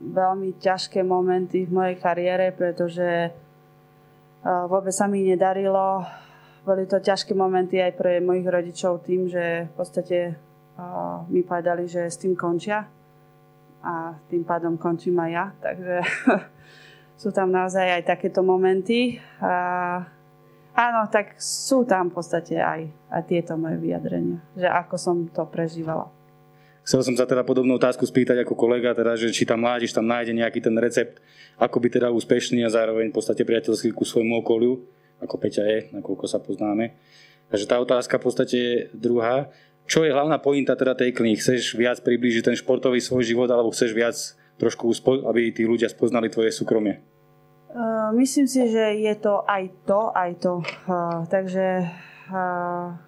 veľmi 0.00 0.58
ťažké 0.58 1.06
momenty 1.06 1.68
v 1.68 1.74
mojej 1.74 1.96
kariére, 2.00 2.50
pretože 2.50 3.30
vôbec 4.42 4.90
sa 4.90 5.06
mi 5.06 5.22
nedarilo. 5.22 6.02
Boli 6.66 6.90
to 6.90 6.98
ťažké 6.98 7.36
momenty 7.38 7.78
aj 7.78 7.92
pre 7.94 8.18
mojich 8.18 8.48
rodičov 8.48 9.06
tým, 9.06 9.30
že 9.30 9.70
v 9.70 9.72
podstate 9.78 10.18
mi 11.28 11.44
povedali, 11.44 11.86
že 11.86 12.08
s 12.08 12.18
tým 12.18 12.34
končia 12.34 12.88
a 13.80 14.12
tým 14.28 14.44
pádom 14.44 14.76
končím 14.76 15.16
aj 15.20 15.30
ja. 15.30 15.46
Takže 15.60 15.96
sú 17.22 17.28
tam 17.32 17.52
naozaj 17.52 18.00
aj 18.00 18.02
takéto 18.16 18.44
momenty. 18.44 19.16
A, 19.40 20.04
áno, 20.76 21.00
tak 21.08 21.36
sú 21.40 21.84
tam 21.88 22.12
v 22.12 22.20
podstate 22.20 22.60
aj, 22.60 22.88
aj 23.12 23.22
tieto 23.28 23.56
moje 23.56 23.80
vyjadrenia, 23.80 24.40
že 24.56 24.68
ako 24.68 24.94
som 25.00 25.16
to 25.32 25.48
prežívala. 25.48 26.19
Chcel 26.80 27.04
som 27.04 27.14
sa 27.14 27.28
teda 27.28 27.44
podobnú 27.44 27.76
otázku 27.76 28.08
spýtať 28.08 28.42
ako 28.42 28.56
kolega, 28.56 28.96
teda, 28.96 29.14
že 29.14 29.30
či 29.30 29.44
tam 29.44 29.62
mládež 29.62 29.92
tam 29.92 30.08
nájde 30.08 30.32
nejaký 30.32 30.64
ten 30.64 30.74
recept, 30.80 31.20
ako 31.60 31.76
by 31.76 31.88
teda 31.92 32.08
úspešný 32.08 32.64
a 32.64 32.72
zároveň 32.72 33.12
v 33.12 33.16
podstate 33.20 33.44
priateľský 33.44 33.92
ku 33.92 34.08
svojmu 34.08 34.40
okoliu, 34.40 34.80
ako 35.20 35.34
Peťa 35.36 35.64
je, 35.68 35.78
nakoľko 35.92 36.24
sa 36.24 36.40
poznáme. 36.40 36.96
Takže 37.52 37.66
tá 37.68 37.76
otázka 37.82 38.16
v 38.16 38.24
podstate 38.24 38.56
je 38.56 38.74
druhá. 38.96 39.52
Čo 39.84 40.06
je 40.06 40.14
hlavná 40.14 40.38
pointa 40.38 40.78
teda 40.78 40.94
tej 40.94 41.10
knihy? 41.12 41.36
Chceš 41.36 41.74
viac 41.74 41.98
priblížiť 42.00 42.46
ten 42.46 42.56
športový 42.56 43.02
svoj 43.02 43.26
život 43.26 43.50
alebo 43.50 43.74
chceš 43.74 43.90
viac 43.90 44.16
trošku, 44.56 44.94
aby 45.26 45.50
tí 45.50 45.66
ľudia 45.66 45.90
spoznali 45.90 46.30
tvoje 46.30 46.54
súkromie? 46.54 47.02
Uh, 47.70 48.10
myslím 48.18 48.46
si, 48.46 48.70
že 48.70 48.98
je 48.98 49.14
to 49.18 49.42
aj 49.46 49.70
to, 49.86 50.00
aj 50.14 50.30
to. 50.42 50.62
Uh, 50.86 51.26
takže 51.26 51.86
uh, 52.30 52.98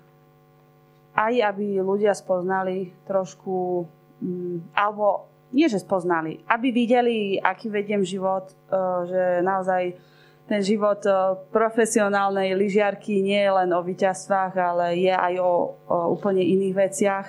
aj 1.12 1.34
aby 1.52 1.80
ľudia 1.80 2.16
spoznali 2.16 2.92
trošku, 3.04 3.84
um, 4.22 4.58
alebo 4.72 5.28
nie, 5.52 5.68
že 5.68 5.84
spoznali, 5.84 6.40
aby 6.48 6.72
videli, 6.72 7.36
aký 7.36 7.68
vediem 7.68 8.00
život, 8.00 8.48
uh, 8.72 9.04
že 9.04 9.44
naozaj 9.44 10.12
ten 10.52 10.60
život 10.60 11.00
e, 11.06 11.12
profesionálnej 11.54 12.52
lyžiarky 12.58 13.22
nie 13.22 13.38
je 13.38 13.52
len 13.56 13.70
o 13.72 13.80
víťazstvách, 13.80 14.52
ale 14.58 14.98
je 14.98 15.14
aj 15.14 15.34
o, 15.38 15.78
o 15.88 15.96
úplne 16.12 16.42
iných 16.42 16.74
veciach. 16.74 17.26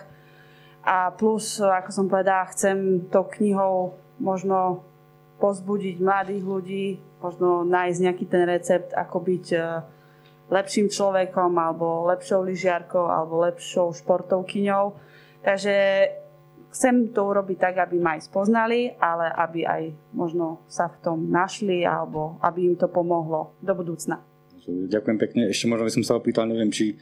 A 0.83 1.13
plus, 1.15 1.63
ako 1.63 1.89
som 1.93 2.05
povedala, 2.11 2.51
chcem 2.51 3.07
tou 3.07 3.23
knihou 3.23 3.95
možno 4.19 4.83
pozbudiť 5.39 6.03
mladých 6.03 6.43
ľudí, 6.43 6.85
možno 7.23 7.63
nájsť 7.63 7.99
nejaký 8.03 8.25
ten 8.27 8.43
recept, 8.43 8.89
ako 8.91 9.17
byť 9.23 9.45
e, 9.55 9.59
lepším 10.53 10.93
človekom, 10.93 11.57
alebo 11.57 12.05
lepšou 12.13 12.45
lyžiarkou, 12.45 13.09
alebo 13.09 13.41
lepšou 13.49 13.89
športovkyňou. 13.97 14.85
Takže 15.41 15.75
chcem 16.73 17.13
to 17.13 17.21
urobiť 17.25 17.57
tak, 17.57 17.75
aby 17.81 17.97
ma 17.97 18.17
aj 18.17 18.29
spoznali, 18.29 18.93
ale 18.97 19.29
aby 19.33 19.65
aj 19.65 19.83
možno 20.13 20.65
sa 20.69 20.89
v 20.89 20.97
tom 21.05 21.17
našli 21.29 21.85
alebo 21.85 22.41
aby 22.41 22.73
im 22.73 22.75
to 22.77 22.89
pomohlo 22.89 23.53
do 23.61 23.73
budúcna. 23.77 24.21
Ďakujem 24.63 25.17
pekne. 25.19 25.41
Ešte 25.51 25.69
možno 25.69 25.85
by 25.85 25.93
som 25.93 26.03
sa 26.07 26.17
opýtal, 26.17 26.47
neviem, 26.47 26.71
či 26.71 26.95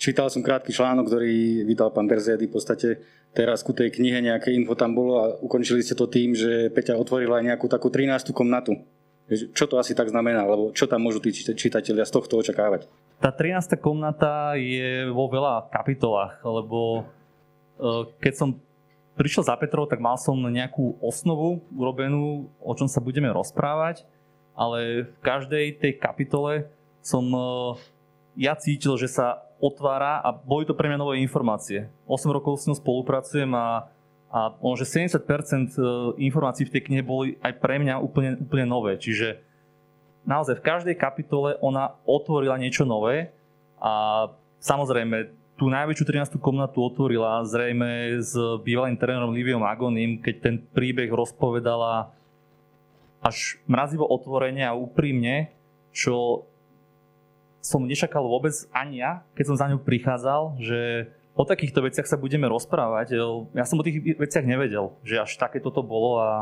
čítal 0.00 0.26
som 0.32 0.42
krátky 0.42 0.72
článok, 0.74 1.06
ktorý 1.06 1.62
vydal 1.68 1.92
pán 1.92 2.08
Berzedy. 2.08 2.48
V 2.48 2.56
podstate 2.56 2.88
teraz 3.30 3.62
ku 3.62 3.76
tej 3.76 3.92
knihe 3.94 4.18
nejaké 4.24 4.50
info 4.50 4.74
tam 4.74 4.96
bolo 4.96 5.20
a 5.22 5.24
ukončili 5.38 5.84
ste 5.84 5.94
to 5.94 6.08
tým, 6.08 6.34
že 6.34 6.72
Peťa 6.72 6.98
otvorila 6.98 7.38
aj 7.38 7.52
nejakú 7.52 7.68
takú 7.68 7.92
13. 7.92 8.32
komnatu. 8.34 8.74
Čo 9.52 9.64
to 9.68 9.80
asi 9.80 9.96
tak 9.96 10.12
znamená, 10.12 10.44
alebo 10.44 10.74
čo 10.74 10.84
tam 10.84 11.04
môžu 11.04 11.22
tí 11.22 11.32
čitatelia 11.32 12.04
z 12.04 12.12
tohto 12.12 12.40
očakávať? 12.40 12.88
Tá 13.22 13.30
13. 13.30 13.78
komnata 13.78 14.58
je 14.58 15.06
vo 15.08 15.30
veľa 15.30 15.70
kapitolách, 15.70 16.42
lebo 16.42 16.78
e, 16.98 17.02
keď 18.18 18.32
som 18.34 18.48
prišiel 19.14 19.46
za 19.46 19.54
Petrov, 19.54 19.86
tak 19.86 20.02
mal 20.02 20.18
som 20.18 20.34
nejakú 20.34 20.98
osnovu 20.98 21.62
urobenú, 21.70 22.50
o 22.58 22.72
čom 22.74 22.90
sa 22.90 22.98
budeme 22.98 23.30
rozprávať, 23.30 24.02
ale 24.52 25.06
v 25.08 25.18
každej 25.22 25.78
tej 25.78 25.92
kapitole 26.02 26.66
som 27.04 27.24
e, 27.30 27.40
ja 28.36 28.56
cítil, 28.56 28.96
že 28.96 29.12
sa 29.12 29.44
otvára 29.62 30.18
a 30.18 30.34
boli 30.34 30.66
to 30.66 30.74
pre 30.74 30.90
mňa 30.90 30.98
nové 30.98 31.22
informácie. 31.22 31.86
8 32.10 32.26
rokov 32.34 32.58
s 32.58 32.66
ňou 32.66 32.76
spolupracujem 32.82 33.54
a, 33.54 33.86
a 34.32 34.56
on, 34.64 34.80
že 34.80 34.88
70% 34.88 35.20
e, 35.20 35.80
informácií 36.24 36.64
v 36.64 36.72
tej 36.72 36.82
knihe 36.88 37.04
boli 37.04 37.36
aj 37.44 37.52
pre 37.60 37.76
mňa 37.76 38.00
úplne, 38.00 38.40
úplne 38.40 38.64
nové. 38.64 38.96
Čiže 38.96 39.44
naozaj 40.24 40.56
v 40.56 40.64
každej 40.64 40.96
kapitole 40.96 41.60
ona 41.60 42.00
otvorila 42.08 42.56
niečo 42.56 42.88
nové 42.88 43.28
a 43.76 44.26
samozrejme 44.56 45.36
tú 45.60 45.68
najväčšiu 45.68 46.32
13. 46.32 46.40
komnatu 46.40 46.80
otvorila 46.80 47.44
zrejme 47.44 48.24
s 48.24 48.32
bývalým 48.64 48.96
trénerom 48.96 49.36
Liviom 49.36 49.62
Agonim, 49.68 50.16
keď 50.16 50.34
ten 50.40 50.56
príbeh 50.58 51.12
rozpovedala 51.12 52.10
až 53.20 53.60
mrazivo 53.68 54.08
otvorene 54.08 54.64
a 54.64 54.74
úprimne, 54.74 55.52
čo 55.92 56.48
som 57.62 57.86
nečakal 57.86 58.26
vôbec 58.26 58.56
ani 58.74 59.04
ja, 59.04 59.22
keď 59.38 59.44
som 59.46 59.56
za 59.60 59.70
ňu 59.70 59.78
prichádzal, 59.78 60.58
že 60.58 60.80
o 61.32 61.44
takýchto 61.48 61.80
veciach 61.80 62.04
sa 62.04 62.20
budeme 62.20 62.44
rozprávať. 62.48 63.16
Ja 63.56 63.64
som 63.64 63.80
o 63.80 63.86
tých 63.86 64.20
veciach 64.20 64.44
nevedel, 64.44 64.92
že 65.00 65.22
až 65.22 65.32
také 65.40 65.58
toto 65.64 65.80
bolo 65.80 66.20
a, 66.20 66.32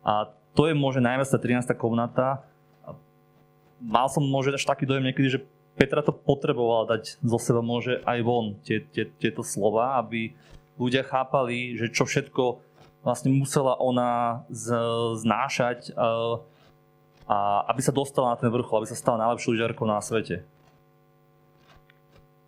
a 0.00 0.12
to 0.56 0.70
je 0.70 0.74
môže 0.74 1.02
najviac 1.02 1.28
tá 1.28 1.38
13. 1.38 1.74
komnata. 1.76 2.46
Mal 3.84 4.06
som 4.08 4.24
môže 4.24 4.54
až 4.54 4.64
taký 4.64 4.88
dojem 4.88 5.10
niekedy, 5.10 5.28
že 5.28 5.40
Petra 5.74 6.06
to 6.06 6.14
potrebovala 6.14 6.96
dať 6.96 7.18
zo 7.18 7.38
seba 7.42 7.58
môže 7.58 7.98
aj 8.06 8.18
von 8.22 8.54
tie, 8.62 8.78
tie, 8.94 9.10
tieto 9.18 9.42
slova, 9.42 9.98
aby 9.98 10.30
ľudia 10.78 11.02
chápali, 11.02 11.74
že 11.74 11.90
čo 11.90 12.06
všetko 12.06 12.62
vlastne 13.02 13.34
musela 13.34 13.74
ona 13.82 14.46
z, 14.54 14.70
znášať 15.18 15.90
uh, 15.98 16.38
a 17.26 17.66
aby 17.74 17.80
sa 17.82 17.90
dostala 17.90 18.32
na 18.32 18.38
ten 18.38 18.54
vrchol, 18.54 18.86
aby 18.86 18.88
sa 18.88 18.96
stala 18.96 19.26
najlepšou 19.26 19.50
lyžiarkou 19.50 19.82
na 19.82 19.98
svete. 19.98 20.46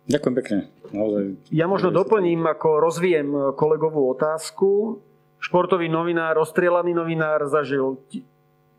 Ďakujem 0.07 0.35
pekne. 0.39 0.57
Naozaj. 0.95 1.23
Ja 1.51 1.67
možno 1.67 1.91
doplním, 1.91 2.47
ako 2.47 2.79
rozvijem 2.79 3.27
kolegovú 3.59 4.07
otázku. 4.15 5.03
Športový 5.37 5.91
novinár, 5.91 6.39
rozstrielaný 6.39 6.95
novinár 6.95 7.45
zažil 7.51 7.99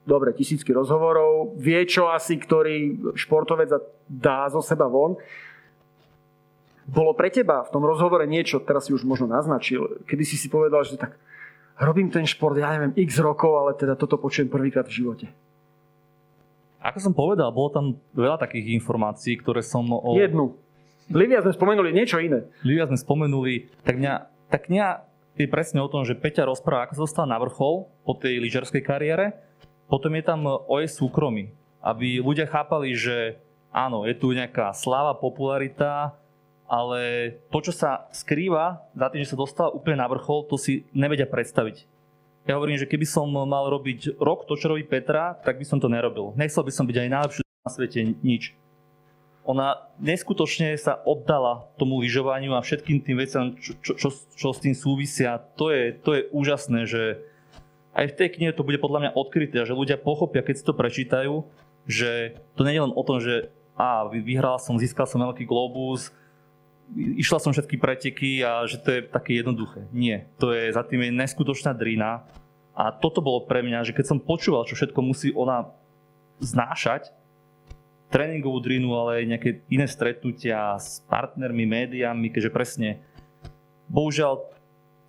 dobre, 0.09 0.33
tisícky 0.33 0.73
rozhovorov, 0.73 1.53
vie 1.61 1.85
čo 1.85 2.09
asi, 2.09 2.41
ktorý 2.41 2.97
športovec 3.13 3.69
dá 4.09 4.49
zo 4.49 4.65
seba 4.65 4.89
von. 4.89 5.21
Bolo 6.89 7.13
pre 7.13 7.29
teba 7.29 7.61
v 7.69 7.73
tom 7.77 7.85
rozhovore 7.85 8.25
niečo, 8.25 8.65
teraz 8.65 8.89
si 8.89 8.97
už 8.97 9.05
možno 9.05 9.29
naznačil, 9.29 10.01
kedy 10.09 10.25
si 10.25 10.41
si 10.41 10.49
povedal, 10.49 10.81
že 10.89 10.97
tak 10.97 11.21
robím 11.77 12.09
ten 12.09 12.25
šport, 12.25 12.57
ja 12.57 12.73
neviem, 12.73 12.97
x 12.97 13.21
rokov, 13.21 13.61
ale 13.61 13.77
teda 13.77 13.93
toto 13.93 14.17
počujem 14.17 14.49
prvýkrát 14.49 14.89
v 14.89 14.97
živote. 15.05 15.27
Ako 16.81 16.99
som 17.05 17.13
povedal, 17.13 17.53
bolo 17.53 17.69
tam 17.69 17.87
veľa 18.17 18.41
takých 18.41 18.73
informácií, 18.81 19.37
ktoré 19.37 19.61
som... 19.61 19.85
O... 19.93 20.17
Jednu. 20.17 20.57
Livia 21.09 21.41
sme 21.41 21.57
spomenuli 21.57 21.91
niečo 21.93 22.21
iné. 22.21 22.49
Livia 22.65 22.89
sme 22.89 23.01
spomenuli, 23.01 23.73
tak 23.85 23.97
mňa, 23.97 24.15
tak 24.53 24.69
mňa 24.69 24.87
je 25.39 25.49
presne 25.49 25.81
o 25.81 25.89
tom, 25.89 26.05
že 26.05 26.19
Peťa 26.19 26.45
rozpráva, 26.45 26.85
ako 26.85 26.95
sa 26.99 27.05
dostal 27.09 27.27
na 27.27 27.41
vrchol 27.41 27.89
po 28.05 28.13
tej 28.13 28.43
lyžerskej 28.43 28.85
kariére 28.85 29.49
potom 29.89 30.13
je 30.13 30.23
tam 30.23 30.45
o 30.45 30.75
jej 30.79 30.93
súkromí, 30.93 31.49
aby 31.81 32.21
ľudia 32.21 32.45
chápali, 32.45 32.93
že 32.93 33.41
áno, 33.73 34.05
je 34.05 34.13
tu 34.13 34.37
nejaká 34.37 34.77
sláva, 34.77 35.17
popularita, 35.17 36.13
ale 36.69 37.33
to, 37.49 37.65
čo 37.65 37.73
sa 37.73 38.05
skrýva 38.13 38.85
za 38.93 39.09
tým, 39.09 39.25
že 39.25 39.33
sa 39.33 39.41
dostala 39.41 39.73
úplne 39.73 40.05
na 40.05 40.07
vrchol, 40.13 40.45
to 40.45 40.61
si 40.61 40.85
nevedia 40.93 41.25
predstaviť. 41.25 41.89
Ja 42.45 42.61
hovorím, 42.61 42.77
že 42.77 42.89
keby 42.89 43.09
som 43.09 43.33
mal 43.33 43.69
robiť 43.73 44.21
rok 44.21 44.45
to, 44.45 44.61
čo 44.61 44.73
robí 44.73 44.85
Petra, 44.85 45.37
tak 45.41 45.57
by 45.57 45.65
som 45.65 45.81
to 45.81 45.89
nerobil. 45.89 46.37
Nechcel 46.37 46.65
by 46.65 46.73
som 46.73 46.85
byť 46.85 46.97
aj 46.97 47.09
najlepší 47.09 47.43
na 47.45 47.71
svete, 47.73 48.01
nič. 48.21 48.57
Ona 49.49 49.89
neskutočne 49.97 50.77
sa 50.77 51.01
oddala 51.09 51.73
tomu 51.81 52.05
lyžovaniu 52.05 52.53
a 52.53 52.61
všetkým 52.61 53.01
tým 53.01 53.17
veciam, 53.17 53.57
čo, 53.57 53.73
čo, 53.81 53.97
čo, 53.97 54.09
čo 54.13 54.49
s 54.53 54.61
tým 54.61 54.77
súvisia. 54.77 55.41
To 55.57 55.73
je, 55.73 55.97
to 55.97 56.21
je 56.21 56.23
úžasné, 56.29 56.85
že, 56.85 57.25
aj 57.97 58.13
v 58.13 58.17
tej 58.21 58.29
knihe 58.37 58.53
to 58.53 58.63
bude 58.63 58.77
podľa 58.79 59.09
mňa 59.09 59.17
odkryté, 59.17 59.65
že 59.65 59.73
ľudia 59.73 59.97
pochopia, 59.97 60.45
keď 60.45 60.55
si 60.61 60.65
to 60.69 60.77
prečítajú, 60.77 61.49
že 61.89 62.37
to 62.55 62.63
nie 62.69 62.77
je 62.77 62.85
len 62.85 62.95
o 62.95 63.03
tom, 63.03 63.19
že 63.19 63.49
a 63.79 64.05
vyhral 64.11 64.59
som, 64.59 64.75
získal 64.75 65.07
som 65.07 65.23
veľký 65.23 65.47
globus, 65.47 66.11
išla 66.97 67.39
som 67.39 67.55
všetky 67.55 67.79
preteky 67.79 68.43
a 68.43 68.67
že 68.67 68.83
to 68.83 68.89
je 68.91 69.01
také 69.07 69.39
jednoduché. 69.39 69.87
Nie, 69.95 70.27
to 70.43 70.51
je 70.51 70.75
za 70.75 70.83
tým 70.83 71.07
je 71.07 71.11
neskutočná 71.15 71.73
drina 71.79 72.27
a 72.75 72.91
toto 72.91 73.23
bolo 73.23 73.47
pre 73.47 73.63
mňa, 73.63 73.87
že 73.87 73.95
keď 73.95 74.05
som 74.15 74.19
počúval, 74.19 74.67
čo 74.67 74.75
všetko 74.75 74.99
musí 74.99 75.31
ona 75.31 75.71
znášať, 76.43 77.15
tréningovú 78.09 78.59
drinu, 78.65 78.97
ale 78.97 79.23
aj 79.23 79.25
nejaké 79.37 79.51
iné 79.69 79.85
stretnutia 79.85 80.77
s 80.81 81.05
partnermi, 81.09 81.69
médiami, 81.69 82.33
keďže 82.33 82.51
presne 82.53 82.89
bohužiaľ 83.89 84.45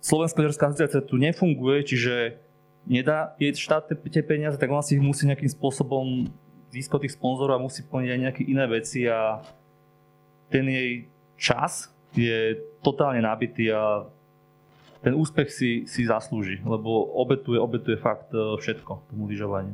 Slovenská 0.00 0.40
lyžerská 0.40 0.72
asociácia 0.72 1.04
tu 1.04 1.20
nefunguje, 1.20 1.84
čiže 1.84 2.40
nedá 2.88 3.36
jej 3.36 3.52
štát 3.52 3.92
tie 4.08 4.24
peniaze, 4.24 4.56
tak 4.56 4.72
ona 4.72 4.80
si 4.80 4.96
ich 4.96 5.04
musí 5.04 5.28
nejakým 5.28 5.52
spôsobom 5.52 6.24
získať 6.72 7.04
tých 7.04 7.16
sponzorov 7.20 7.60
a 7.60 7.64
musí 7.64 7.84
plniť 7.84 8.08
aj 8.08 8.20
nejaké 8.24 8.42
iné 8.48 8.64
veci 8.64 9.04
a 9.04 9.44
ten 10.48 10.64
jej 10.64 11.04
čas 11.36 11.92
je 12.16 12.56
totálne 12.80 13.20
nabitý 13.20 13.68
a 13.70 14.08
ten 15.00 15.16
úspech 15.16 15.48
si, 15.48 15.70
si 15.88 16.04
zaslúži, 16.04 16.60
lebo 16.64 17.12
obetuje, 17.16 17.56
obetuje 17.56 17.96
fakt 17.96 18.32
e, 18.36 18.60
všetko 18.60 19.08
tomu 19.08 19.32
lyžovaniu. 19.32 19.72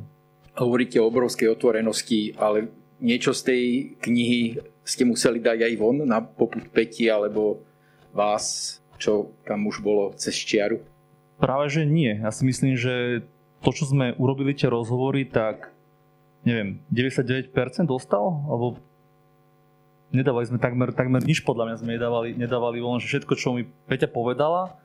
Hovoríte 0.55 1.03
o 1.03 1.07
obrovskej 1.11 1.51
otvorenosti, 1.51 2.31
ale 2.39 2.71
niečo 3.01 3.33
z 3.33 3.41
tej 3.43 3.63
knihy 4.01 4.61
ste 4.87 5.03
museli 5.03 5.43
dať 5.43 5.67
aj 5.67 5.73
von 5.77 5.97
na 6.07 6.23
poput 6.23 6.63
Peti 6.71 7.11
alebo 7.11 7.61
vás, 8.15 8.77
čo 8.97 9.35
tam 9.43 9.67
už 9.67 9.83
bolo 9.83 10.15
cez 10.15 10.33
čiaru? 10.33 10.81
Práve, 11.37 11.69
že 11.69 11.85
nie. 11.85 12.17
Ja 12.17 12.33
si 12.33 12.47
myslím, 12.47 12.73
že 12.73 13.21
to, 13.61 13.69
čo 13.69 13.85
sme 13.85 14.17
urobili 14.17 14.57
tie 14.57 14.71
rozhovory, 14.71 15.29
tak 15.29 15.69
neviem, 16.41 16.81
99% 16.89 17.51
dostal, 17.85 18.41
alebo 18.47 18.79
nedávali 20.15 20.47
sme 20.47 20.57
takmer, 20.57 20.95
takmer 20.95 21.21
nič 21.21 21.43
podľa 21.43 21.67
mňa 21.67 21.77
sme 21.83 21.89
nedávali, 21.99 22.29
nedávali 22.33 22.79
von, 22.79 23.03
že 23.03 23.11
všetko, 23.11 23.33
čo 23.35 23.53
mi 23.53 23.67
Peťa 23.85 24.07
povedala, 24.07 24.79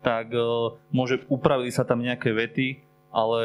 tak 0.00 0.30
uh, 0.30 0.78
môže 0.94 1.26
upravili 1.26 1.74
sa 1.74 1.82
tam 1.82 1.98
nejaké 1.98 2.30
vety, 2.30 2.68
ale 3.10 3.40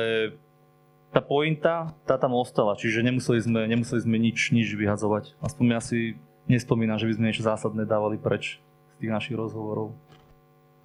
tá 1.14 1.22
pointa, 1.22 1.94
tá 2.10 2.18
tam 2.18 2.34
ostala, 2.34 2.74
čiže 2.74 3.06
nemuseli 3.06 3.40
sme, 3.46 3.62
nemuseli 3.70 4.02
sme 4.02 4.18
nič, 4.18 4.50
nič 4.50 4.74
vyhadzovať. 4.74 5.38
Aspoň 5.46 5.66
ja 5.70 5.82
si 5.82 6.18
nespomínam, 6.50 6.98
že 6.98 7.06
by 7.06 7.14
sme 7.14 7.26
niečo 7.30 7.46
zásadné 7.46 7.86
dávali 7.86 8.18
preč 8.18 8.58
z 8.98 9.06
tých 9.06 9.14
našich 9.14 9.38
rozhovorov. 9.38 9.94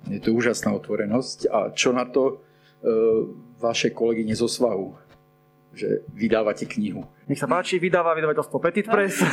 Je 0.07 0.21
to 0.21 0.37
úžasná 0.37 0.77
otvorenosť. 0.77 1.49
A 1.49 1.59
čo 1.73 1.91
na 1.97 2.05
to 2.05 2.23
e, 2.29 2.35
vaše 3.59 3.91
kolegy 3.91 4.31
zo 4.37 4.47
svahu? 4.47 4.95
Že 5.73 6.05
vydávate 6.13 6.69
knihu. 6.69 7.09
Nech 7.27 7.41
sa 7.41 7.49
páči, 7.49 7.81
vydáva 7.81 8.13
vydavateľstvo 8.13 8.57
Petit 8.61 8.87
Press. 8.87 9.25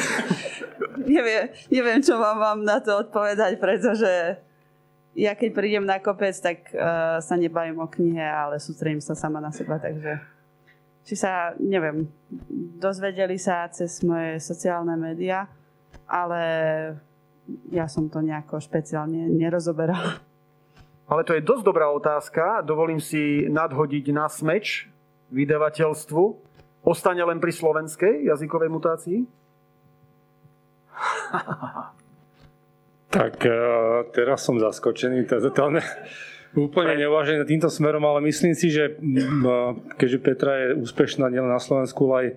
neviem, 1.05 1.51
neviem, 1.69 1.99
čo 2.01 2.17
vám 2.17 2.39
mám 2.39 2.59
na 2.63 2.79
to 2.79 3.03
odpovedať, 3.03 3.59
pretože 3.59 4.39
ja 5.15 5.31
keď 5.31 5.49
prídem 5.55 5.85
na 5.87 5.99
kopec, 6.03 6.35
tak 6.35 6.71
uh, 6.75 7.23
sa 7.23 7.35
nebavím 7.39 7.79
o 7.79 7.87
knihe, 7.87 8.19
ale 8.19 8.59
sústredím 8.59 8.99
sa 8.99 9.15
sama 9.15 9.39
na 9.39 9.55
seba, 9.55 9.79
takže 9.79 10.34
či 11.05 11.13
sa, 11.13 11.53
neviem, 11.61 12.09
dozvedeli 12.81 13.37
sa 13.37 13.69
cez 13.69 14.01
moje 14.01 14.41
sociálne 14.41 14.97
médiá, 14.97 15.45
ale 16.09 16.41
ja 17.69 17.85
som 17.85 18.09
to 18.09 18.25
nejako 18.25 18.57
špeciálne 18.57 19.29
nerozoberala. 19.29 20.17
Ale 21.05 21.21
to 21.21 21.37
je 21.37 21.45
dosť 21.45 21.61
dobrá 21.61 21.85
otázka. 21.93 22.65
Dovolím 22.65 22.97
si 22.97 23.45
nadhodiť 23.45 24.09
na 24.09 24.25
smeč 24.25 24.89
vydavateľstvu. 25.29 26.23
Ostane 26.81 27.21
len 27.21 27.37
pri 27.37 27.53
slovenskej 27.53 28.25
jazykovej 28.25 28.69
mutácii? 28.73 29.19
tak 33.15 33.37
e, 33.45 33.53
teraz 34.17 34.41
som 34.41 34.57
zaskočený. 34.57 35.29
To, 35.29 35.37
to, 35.45 35.49
to 35.53 35.65
ne, 35.77 35.83
úplne 36.55 36.95
neuvažený 36.95 37.43
týmto 37.43 37.67
smerom, 37.67 38.03
ale 38.07 38.23
myslím 38.31 38.55
si, 38.55 38.71
že 38.71 38.95
keďže 39.99 40.19
Petra 40.23 40.53
je 40.55 40.67
úspešná 40.79 41.27
nielen 41.27 41.51
na 41.51 41.59
Slovensku, 41.59 42.07
ale 42.09 42.15
aj 42.15 42.27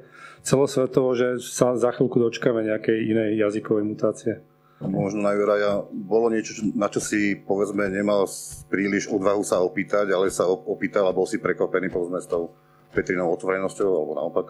celosvetovo, 0.42 1.14
že 1.14 1.38
sa 1.42 1.78
za 1.78 1.94
chvíľku 1.94 2.18
dočkáme 2.18 2.66
nejakej 2.66 2.98
inej 3.14 3.30
jazykovej 3.38 3.84
mutácie. 3.86 4.32
Možno 4.78 5.26
na 5.26 5.34
Juraja 5.34 5.82
bolo 5.90 6.30
niečo, 6.30 6.54
na 6.78 6.86
čo 6.86 7.02
si 7.02 7.34
povedzme 7.34 7.90
nemal 7.90 8.30
príliš 8.70 9.10
odvahu 9.10 9.42
sa 9.42 9.58
opýtať, 9.58 10.06
ale 10.14 10.30
sa 10.30 10.46
opýtal 10.46 11.10
a 11.10 11.16
bol 11.16 11.26
si 11.26 11.42
prekvapený 11.42 11.90
povedzme 11.90 12.22
s 12.22 12.30
tou 12.30 12.54
Petrinou 12.94 13.34
otvorenosťou 13.34 13.90
alebo 13.90 14.12
naopak? 14.14 14.46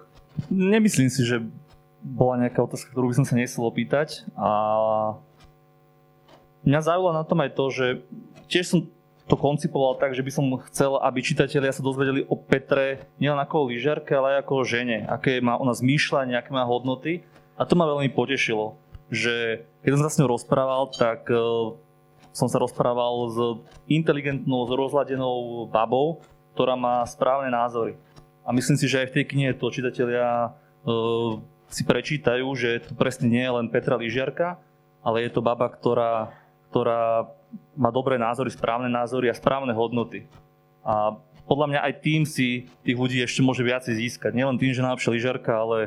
Nemyslím 0.53 1.09
si, 1.09 1.25
že 1.25 1.41
bola 2.05 2.45
nejaká 2.45 2.61
otázka, 2.61 2.93
ktorú 2.93 3.09
by 3.11 3.17
som 3.19 3.27
sa 3.27 3.41
nechcel 3.41 3.65
opýtať 3.65 4.29
a 4.37 4.51
mňa 6.69 6.81
zaujalo 6.85 7.17
na 7.17 7.25
tom 7.25 7.41
aj 7.41 7.51
to, 7.57 7.65
že 7.73 7.87
tiež 8.53 8.65
som 8.69 8.81
to 9.29 9.37
koncipoval 9.37 10.01
tak, 10.01 10.17
že 10.17 10.25
by 10.25 10.33
som 10.33 10.57
chcel, 10.73 10.97
aby 11.05 11.21
čitatelia 11.21 11.71
sa 11.71 11.85
dozvedeli 11.85 12.25
o 12.25 12.35
Petre 12.35 13.05
nielen 13.21 13.37
ako 13.39 13.55
o 13.63 13.69
lyžiarke, 13.69 14.17
ale 14.17 14.41
aj 14.41 14.49
ako 14.49 14.53
o 14.57 14.65
žene, 14.65 15.05
aké 15.05 15.45
má 15.45 15.61
ona 15.61 15.77
zmýšľanie, 15.77 16.35
aké 16.35 16.51
má 16.51 16.65
hodnoty 16.65 17.23
a 17.61 17.69
to 17.69 17.77
ma 17.77 17.85
veľmi 17.85 18.09
potešilo 18.17 18.89
že 19.09 19.65
keď 19.83 19.91
som 19.97 20.03
sa 20.05 20.11
s 20.13 20.19
ňou 20.21 20.37
rozprával, 20.37 20.93
tak 20.93 21.25
uh, 21.33 21.73
som 22.33 22.47
sa 22.47 22.61
rozprával 22.61 23.15
s 23.33 23.39
inteligentnou, 23.89 24.69
s 24.69 24.73
rozladenou 24.73 25.67
babou, 25.73 26.21
ktorá 26.53 26.77
má 26.77 27.01
správne 27.09 27.49
názory. 27.49 27.97
A 28.45 28.53
myslím 28.53 28.77
si, 28.81 28.89
že 28.89 29.05
aj 29.05 29.09
v 29.13 29.17
tej 29.21 29.25
knihe 29.33 29.51
to 29.57 29.73
čitatelia 29.73 30.53
uh, 30.53 31.41
si 31.69 31.85
prečítajú, 31.85 32.49
že 32.57 32.85
to 32.85 32.93
presne 32.97 33.29
nie 33.29 33.45
je 33.45 33.53
len 33.53 33.67
Petra 33.73 33.97
Lyžiarka, 33.97 34.61
ale 35.01 35.25
je 35.25 35.31
to 35.33 35.45
baba, 35.45 35.69
ktorá, 35.73 36.33
ktorá 36.73 37.33
má 37.79 37.89
dobré 37.95 38.19
názory, 38.19 38.51
správne 38.51 38.91
názory 38.91 39.31
a 39.31 39.39
správne 39.39 39.73
hodnoty. 39.73 40.27
A 40.83 41.17
podľa 41.49 41.67
mňa 41.73 41.81
aj 41.81 41.95
tým 42.05 42.23
si 42.29 42.69
tých 42.85 42.99
ľudí 42.99 43.25
ešte 43.25 43.41
môže 43.41 43.65
viacej 43.65 43.97
získať. 43.97 44.37
Nielen 44.37 44.61
tým, 44.61 44.77
že 44.77 44.85
najlepšia 44.85 45.15
lyžiarka, 45.15 45.53
ale 45.55 45.79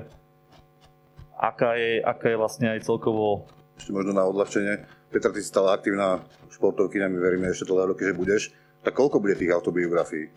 aká 1.38 1.78
je, 1.78 2.02
aká 2.02 2.34
je 2.34 2.38
vlastne 2.38 2.68
aj 2.74 2.86
celkovo... 2.86 3.46
Ešte 3.78 3.94
možno 3.94 4.14
na 4.14 4.26
odľahčenie. 4.26 4.86
Petra, 5.14 5.30
ty 5.30 5.42
si 5.42 5.50
stala 5.50 5.78
aktívna 5.78 6.24
športovkyňa, 6.54 7.12
my 7.12 7.20
veríme 7.20 7.46
ešte 7.50 7.70
dlhé 7.70 7.94
roky, 7.94 8.06
že 8.08 8.18
budeš. 8.18 8.42
Tak 8.82 8.98
koľko 8.98 9.22
bude 9.22 9.38
tých 9.38 9.54
autobiografií? 9.54 10.34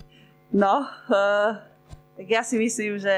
No, 0.53 0.85
uh, 1.09 1.57
tak 2.17 2.27
ja 2.29 2.45
si 2.45 2.61
myslím, 2.61 3.01
že 3.01 3.17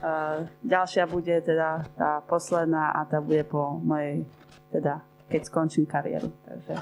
uh, 0.00 0.48
ďalšia 0.64 1.04
bude 1.04 1.36
teda 1.44 1.84
tá 1.96 2.24
posledná 2.24 2.96
a 2.96 3.04
tá 3.04 3.20
bude 3.20 3.44
po 3.44 3.76
mojej, 3.80 4.24
teda 4.72 5.04
keď 5.28 5.40
skončím 5.48 5.84
kariéru. 5.86 6.30
Takže 6.44 6.74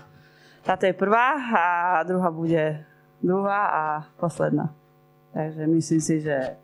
táto 0.62 0.86
je 0.86 0.94
prvá 0.94 1.34
a 1.52 1.64
druhá 2.06 2.30
bude 2.30 2.86
druhá 3.22 3.62
a 3.70 3.84
posledná. 4.18 4.74
Takže 5.32 5.66
myslím 5.66 6.00
si, 6.00 6.20
že 6.20 6.58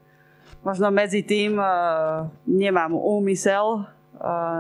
možno 0.67 0.91
medzi 0.91 1.23
tým 1.23 1.57
uh, 1.57 2.29
nemám 2.45 2.93
úmysel 2.93 3.65
uh, 3.65 3.85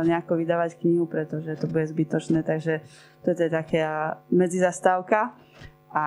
nejako 0.06 0.38
vydávať 0.38 0.78
knihu, 0.80 1.04
pretože 1.10 1.58
to 1.58 1.66
bude 1.66 1.86
zbytočné, 1.90 2.46
takže 2.46 2.80
toto 3.26 3.42
je 3.42 3.50
taká 3.50 4.16
medzizastávka. 4.30 5.34
A 5.92 6.06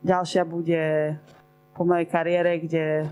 ďalšia 0.00 0.46
bude 0.46 1.16
po 1.76 1.84
mojej 1.84 2.06
kariére, 2.08 2.62
kde 2.62 3.10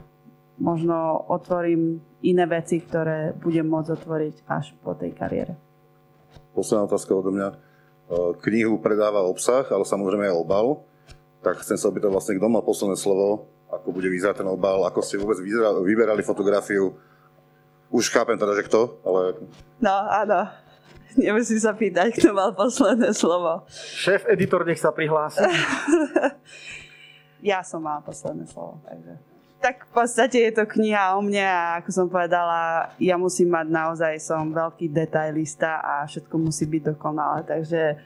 možno 0.57 1.27
otvorím 1.29 2.01
iné 2.25 2.45
veci, 2.47 2.81
ktoré 2.81 3.35
budem 3.37 3.67
môcť 3.67 3.91
otvoriť 3.93 4.35
až 4.49 4.73
po 4.81 4.95
tej 4.95 5.13
kariére. 5.13 5.64
Posledná 6.55 6.87
otázka 6.87 7.13
odo 7.15 7.31
mňa. 7.35 7.49
E, 7.51 7.57
knihu 8.49 8.79
predáva 8.79 9.27
obsah, 9.27 9.67
ale 9.71 9.89
samozrejme 9.89 10.31
aj 10.31 10.37
obal. 10.37 10.67
Tak 11.45 11.61
chcem 11.61 11.77
sa 11.77 11.91
opýtať 11.91 12.11
vlastne, 12.11 12.37
kto 12.39 12.49
mal 12.49 12.65
posledné 12.65 12.97
slovo, 12.97 13.51
ako 13.69 13.89
bude 13.93 14.09
vyzerať 14.09 14.45
ten 14.45 14.49
obal, 14.49 14.87
ako 14.87 15.01
ste 15.05 15.21
vôbec 15.21 15.37
vyberali 15.85 16.25
fotografiu. 16.25 16.97
Už 17.93 18.09
chápem 18.11 18.39
teda, 18.39 18.57
že 18.57 18.65
kto, 18.65 19.03
ale... 19.05 19.39
No, 19.79 19.95
áno. 20.09 20.49
Nemusím 21.15 21.63
sa 21.63 21.71
pýtať, 21.71 22.11
kto 22.19 22.35
mal 22.35 22.51
posledné 22.59 23.15
slovo. 23.15 23.63
Šéf 23.71 24.27
editor, 24.27 24.67
nech 24.67 24.83
sa 24.83 24.91
prihlási. 24.91 25.47
ja 27.55 27.63
som 27.63 27.87
mal 27.87 28.03
posledné 28.03 28.51
slovo, 28.51 28.83
takže 28.83 29.34
tak 29.65 29.89
v 29.89 29.93
podstate 29.97 30.45
je 30.45 30.53
to 30.53 30.69
kniha 30.69 31.17
o 31.17 31.25
mne 31.25 31.41
a 31.41 31.81
ako 31.81 31.89
som 31.89 32.07
povedala, 32.13 32.93
ja 33.01 33.17
musím 33.17 33.49
mať 33.49 33.67
naozaj, 33.73 34.13
som 34.21 34.53
veľký 34.53 34.93
detailista 34.93 35.81
a 35.81 36.05
všetko 36.05 36.37
musí 36.37 36.69
byť 36.69 36.93
dokonalé, 36.93 37.49
takže 37.49 37.97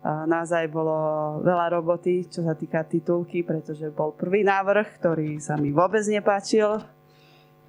naozaj 0.00 0.72
bolo 0.72 0.96
veľa 1.44 1.76
roboty, 1.76 2.24
čo 2.24 2.40
sa 2.40 2.56
týka 2.56 2.80
titulky, 2.88 3.44
pretože 3.44 3.92
bol 3.92 4.16
prvý 4.16 4.40
návrh, 4.40 4.96
ktorý 4.96 5.36
sa 5.36 5.60
mi 5.60 5.68
vôbec 5.68 6.00
nepáčil. 6.08 6.80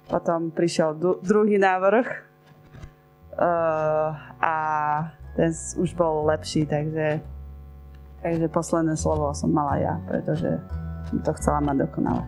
Potom 0.08 0.48
prišiel 0.48 0.96
druhý 1.20 1.60
návrh 1.60 2.08
a 4.40 4.56
ten 5.36 5.52
už 5.76 5.92
bol 5.92 6.24
lepší, 6.32 6.64
takže, 6.64 7.20
takže 8.24 8.46
posledné 8.48 8.96
slovo 8.96 9.36
som 9.36 9.52
mala 9.52 9.76
ja, 9.76 9.94
pretože 10.08 10.56
som 11.12 11.20
to 11.20 11.36
chcela 11.36 11.60
mať 11.60 11.84
dokonale. 11.84 12.24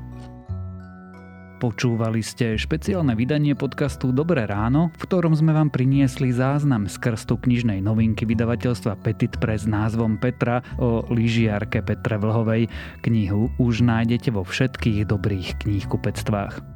Počúvali 1.64 2.20
ste 2.20 2.61
špeciálne 2.61 3.16
vydanie 3.16 3.57
podcastu 3.57 4.12
Dobré 4.12 4.44
ráno, 4.44 4.92
v 5.00 5.09
ktorom 5.09 5.33
sme 5.33 5.57
vám 5.57 5.72
priniesli 5.72 6.29
záznam 6.29 6.85
z 6.85 7.00
krstu 7.00 7.40
knižnej 7.40 7.81
novinky 7.81 8.29
vydavateľstva 8.29 9.00
Petit 9.00 9.33
Press 9.40 9.64
s 9.64 9.72
názvom 9.72 10.20
Petra 10.20 10.61
o 10.77 11.09
lyžiarke 11.09 11.81
Petre 11.81 12.20
Vlhovej. 12.20 12.68
Knihu 13.00 13.48
už 13.57 13.81
nájdete 13.81 14.29
vo 14.37 14.44
všetkých 14.44 15.09
dobrých 15.09 15.64
knihkupectvách. 15.64 16.73